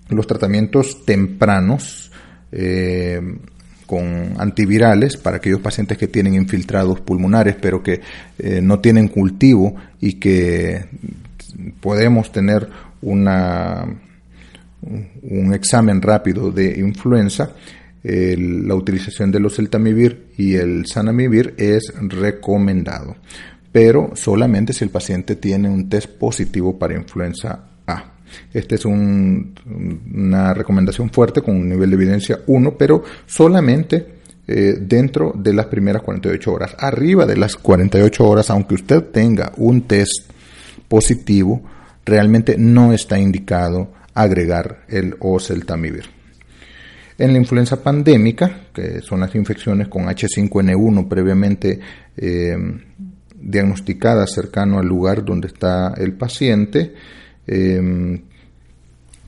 Los 0.10 0.28
tratamientos 0.28 1.06
tempranos 1.06 2.12
eh, 2.52 3.22
con 3.86 4.34
antivirales 4.38 5.18
para 5.18 5.38
aquellos 5.38 5.62
pacientes 5.62 5.98
que 5.98 6.08
tienen 6.08 6.36
infiltrados 6.36 7.00
pulmonares 7.02 7.56
pero 7.60 7.84
que 7.84 8.02
eh, 8.40 8.62
no 8.62 8.80
tienen 8.80 9.08
cultivo 9.08 9.76
y 10.02 10.14
que 10.14 10.86
podemos 11.80 12.32
tener 12.32 12.68
una, 13.02 13.86
un 15.24 15.54
examen 15.54 16.02
rápido 16.02 16.52
de 16.52 16.80
influenza, 16.80 17.52
la 18.04 18.76
utilización 18.76 19.32
de 19.32 19.40
los 19.40 19.56
celtamivir 19.56 20.28
y 20.38 20.56
el 20.56 20.86
sanamivir 20.86 21.56
es 21.58 21.92
recomendado, 22.02 23.16
pero 23.72 24.12
solamente 24.14 24.74
si 24.74 24.84
el 24.84 24.92
paciente 24.92 25.36
tiene 25.36 25.70
un 25.70 25.90
test 25.90 26.10
positivo 26.10 26.78
para 26.78 26.96
influenza. 26.96 27.64
Esta 28.54 28.76
es 28.76 28.86
una 28.86 30.54
recomendación 30.54 31.10
fuerte 31.10 31.42
con 31.42 31.56
un 31.56 31.70
nivel 31.70 31.90
de 31.90 31.96
evidencia 31.96 32.40
1, 32.48 32.78
pero 32.78 33.04
solamente 33.26 34.16
eh, 34.48 34.78
dentro 34.80 35.34
de 35.36 35.54
las 35.54 35.66
primeras 35.66 36.04
48 36.04 36.54
horas. 36.54 36.76
Arriba 36.78 37.26
de 37.26 37.38
las 37.38 37.56
48 37.56 38.28
horas, 38.28 38.50
aunque 38.50 38.76
usted 38.76 39.04
tenga 39.06 39.52
un 39.58 39.82
test 39.82 40.30
positivo, 40.88 41.64
realmente 42.06 42.56
no 42.58 42.94
está 42.94 43.18
indicado 43.18 43.92
agregar 44.14 44.86
el 44.88 45.16
oseltamivir. 45.20 46.06
En 47.18 47.32
la 47.32 47.40
influenza 47.40 47.82
pandémica, 47.82 48.68
que 48.74 49.02
son 49.02 49.22
las 49.22 49.34
infecciones 49.36 49.88
con 49.88 50.06
H5N1 50.06 51.08
previamente 51.08 51.80
eh, 52.18 52.58
diagnosticadas 53.36 54.32
cercano 54.34 54.80
al 54.80 54.86
lugar 54.86 55.24
donde 55.24 55.48
está 55.48 55.94
el 55.98 56.14
paciente, 56.14 56.94
eh, 57.48 58.22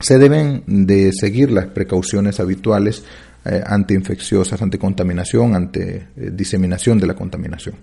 se 0.00 0.18
deben 0.18 0.62
de 0.66 1.10
seguir 1.12 1.50
las 1.50 1.66
precauciones 1.66 2.40
habituales 2.40 3.04
eh, 3.44 3.62
ante 3.64 4.78
contaminación, 4.78 5.54
ante 5.54 6.08
diseminación 6.16 6.98
de 6.98 7.06
la 7.06 7.14
contaminación. 7.14 7.76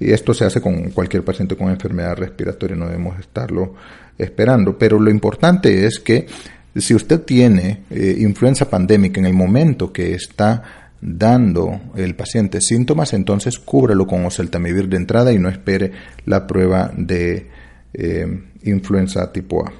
Y 0.00 0.10
esto 0.10 0.34
se 0.34 0.44
hace 0.44 0.60
con 0.60 0.90
cualquier 0.90 1.24
paciente 1.24 1.56
con 1.56 1.70
enfermedad 1.70 2.16
respiratoria, 2.16 2.76
no 2.76 2.86
debemos 2.86 3.18
estarlo 3.20 3.74
esperando. 4.18 4.76
Pero 4.76 4.98
lo 4.98 5.10
importante 5.10 5.86
es 5.86 6.00
que 6.00 6.26
si 6.74 6.94
usted 6.94 7.20
tiene 7.20 7.82
eh, 7.90 8.16
influenza 8.18 8.68
pandémica 8.68 9.20
en 9.20 9.26
el 9.26 9.34
momento 9.34 9.92
que 9.92 10.14
está 10.14 10.88
dando 11.00 11.80
el 11.96 12.14
paciente 12.14 12.60
síntomas, 12.60 13.12
entonces 13.12 13.58
cúbrelo 13.58 14.06
con 14.06 14.24
oseltamivir 14.24 14.88
de 14.88 14.96
entrada 14.96 15.32
y 15.32 15.38
no 15.38 15.48
espere 15.48 15.92
la 16.24 16.46
prueba 16.46 16.92
de 16.96 17.48
eh, 17.94 18.26
influenza 18.64 19.30
tipo 19.32 19.66
A. 19.66 19.72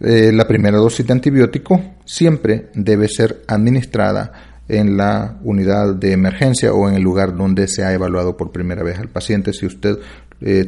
Eh, 0.00 0.32
la 0.32 0.46
primera 0.46 0.78
dosis 0.78 1.06
de 1.06 1.12
antibiótico 1.12 1.80
siempre 2.04 2.70
debe 2.74 3.08
ser 3.08 3.42
administrada 3.46 4.60
en 4.68 4.96
la 4.96 5.38
unidad 5.42 5.94
de 5.94 6.12
emergencia 6.12 6.72
o 6.72 6.88
en 6.88 6.94
el 6.94 7.02
lugar 7.02 7.36
donde 7.36 7.68
se 7.68 7.84
ha 7.84 7.92
evaluado 7.92 8.36
por 8.36 8.50
primera 8.50 8.82
vez 8.82 8.98
al 8.98 9.08
paciente 9.08 9.52
si 9.52 9.66
usted 9.66 9.98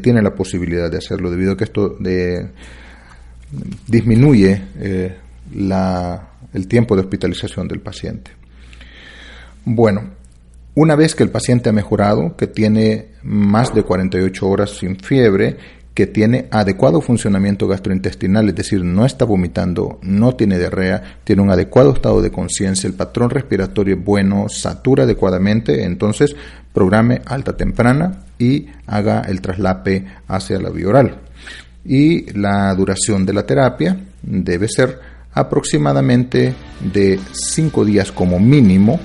tiene 0.03 0.23
la 0.23 0.35
posibilidad 0.35 0.91
de 0.91 0.99
hacerlo 0.99 1.31
debido 1.31 1.53
a 1.53 1.57
que 1.57 1.65
esto 1.65 1.99
disminuye 3.87 4.63
eh, 4.79 5.17
el 6.53 6.69
tiempo 6.69 6.95
de 6.95 7.03
hospitalización 7.03 7.69
del 7.69 7.81
paciente. 7.81 8.31
Bueno, 9.65 10.15
Una 10.79 10.95
vez 10.95 11.15
que 11.15 11.23
el 11.23 11.31
paciente 11.31 11.71
ha 11.71 11.73
mejorado, 11.73 12.37
que 12.37 12.47
tiene 12.47 13.13
más 13.23 13.75
de 13.75 13.83
48 13.83 14.47
horas 14.47 14.73
sin 14.73 14.99
fiebre, 14.99 15.57
que 15.97 16.07
tiene 16.07 16.47
adecuado 16.51 17.01
funcionamiento 17.01 17.67
gastrointestinal, 17.67 18.51
es 18.51 18.55
decir, 18.55 18.85
no 18.85 19.07
está 19.07 19.25
vomitando, 19.25 19.99
no 20.03 20.37
tiene 20.37 20.59
diarrea, 20.59 21.21
tiene 21.25 21.41
un 21.41 21.51
adecuado 21.51 21.95
estado 21.95 22.21
de 22.21 22.31
conciencia, 22.31 22.87
el 22.87 22.93
patrón 22.93 23.31
respiratorio 23.31 23.97
es 23.97 24.05
bueno, 24.05 24.51
satura 24.51 25.05
adecuadamente, 25.05 25.85
entonces 25.85 26.37
programe 26.75 27.23
alta 27.25 27.57
temprana 27.57 28.27
y 28.39 28.67
haga 28.87 29.23
el 29.23 29.41
traslape 29.41 30.05
hacia 30.29 30.61
la 30.61 30.69
vía 30.69 30.89
oral. 30.89 31.17
Y 31.83 32.31
la 32.39 32.75
duración 32.75 33.25
de 33.25 33.33
la 33.33 33.47
terapia 33.47 33.97
debe 34.21 34.69
ser 34.69 35.01
aproximadamente 35.33 36.53
de 36.93 37.19
5 37.33 37.87
días 37.87 38.13
como 38.13 38.39
mínimo 38.39 39.01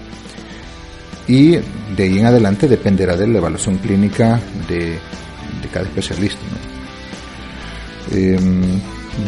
y 1.25 1.51
de 1.51 2.03
ahí 2.03 2.19
en 2.19 2.25
adelante 2.25 2.67
dependerá 2.67 3.15
de 3.15 3.27
la 3.27 3.37
evaluación 3.37 3.77
clínica 3.77 4.41
de, 4.67 4.97
cada 5.71 5.85
especialista. 5.85 6.41
Em, 8.11 8.79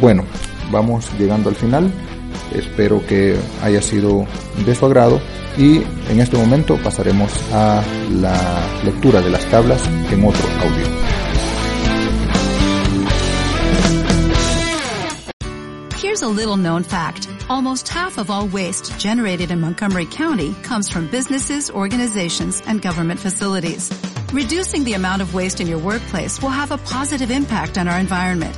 bueno, 0.02 0.24
vamos 0.72 1.10
llegando 1.17 1.50
al 1.50 1.56
final. 1.56 1.91
Espero 2.54 3.06
que 3.06 3.36
haya 3.62 3.82
sido 3.82 4.26
de 4.65 4.76
su 4.76 4.86
agrado 4.86 5.19
y 5.58 5.82
en 6.10 6.19
este 6.19 6.38
momento 6.38 6.78
pasaremos 6.78 7.32
a 7.52 7.82
la 8.12 8.36
lectura 8.84 9.22
de 9.22 9.30
las 9.30 9.46
tablas 9.46 9.82
en 10.12 10.26
otro 10.26 10.48
audio. 10.62 10.86
Here's 16.02 16.22
a 16.22 16.28
little 16.28 16.58
known 16.58 16.84
fact. 16.84 17.28
Almost 17.50 17.88
half 17.89 18.17
of 18.17 18.30
all 18.30 18.48
waste 18.48 18.98
generated 19.00 19.52
in 19.52 19.60
Montgomery 19.60 20.06
County 20.06 20.54
comes 20.63 20.89
from 20.89 21.08
businesses, 21.08 21.72
organizations, 21.72 22.62
and 22.67 22.82
government 22.82 23.19
facilities. 23.19 23.91
Reducing 24.32 24.84
the 24.84 24.93
amount 24.93 25.22
of 25.22 25.34
waste 25.34 25.60
in 25.60 25.67
your 25.67 25.80
workplace 25.80 26.41
will 26.41 26.50
have 26.50 26.72
a 26.72 26.78
positive 26.78 27.32
impact 27.32 27.78
on 27.78 27.88
our 27.88 28.00
environment. 28.00 28.58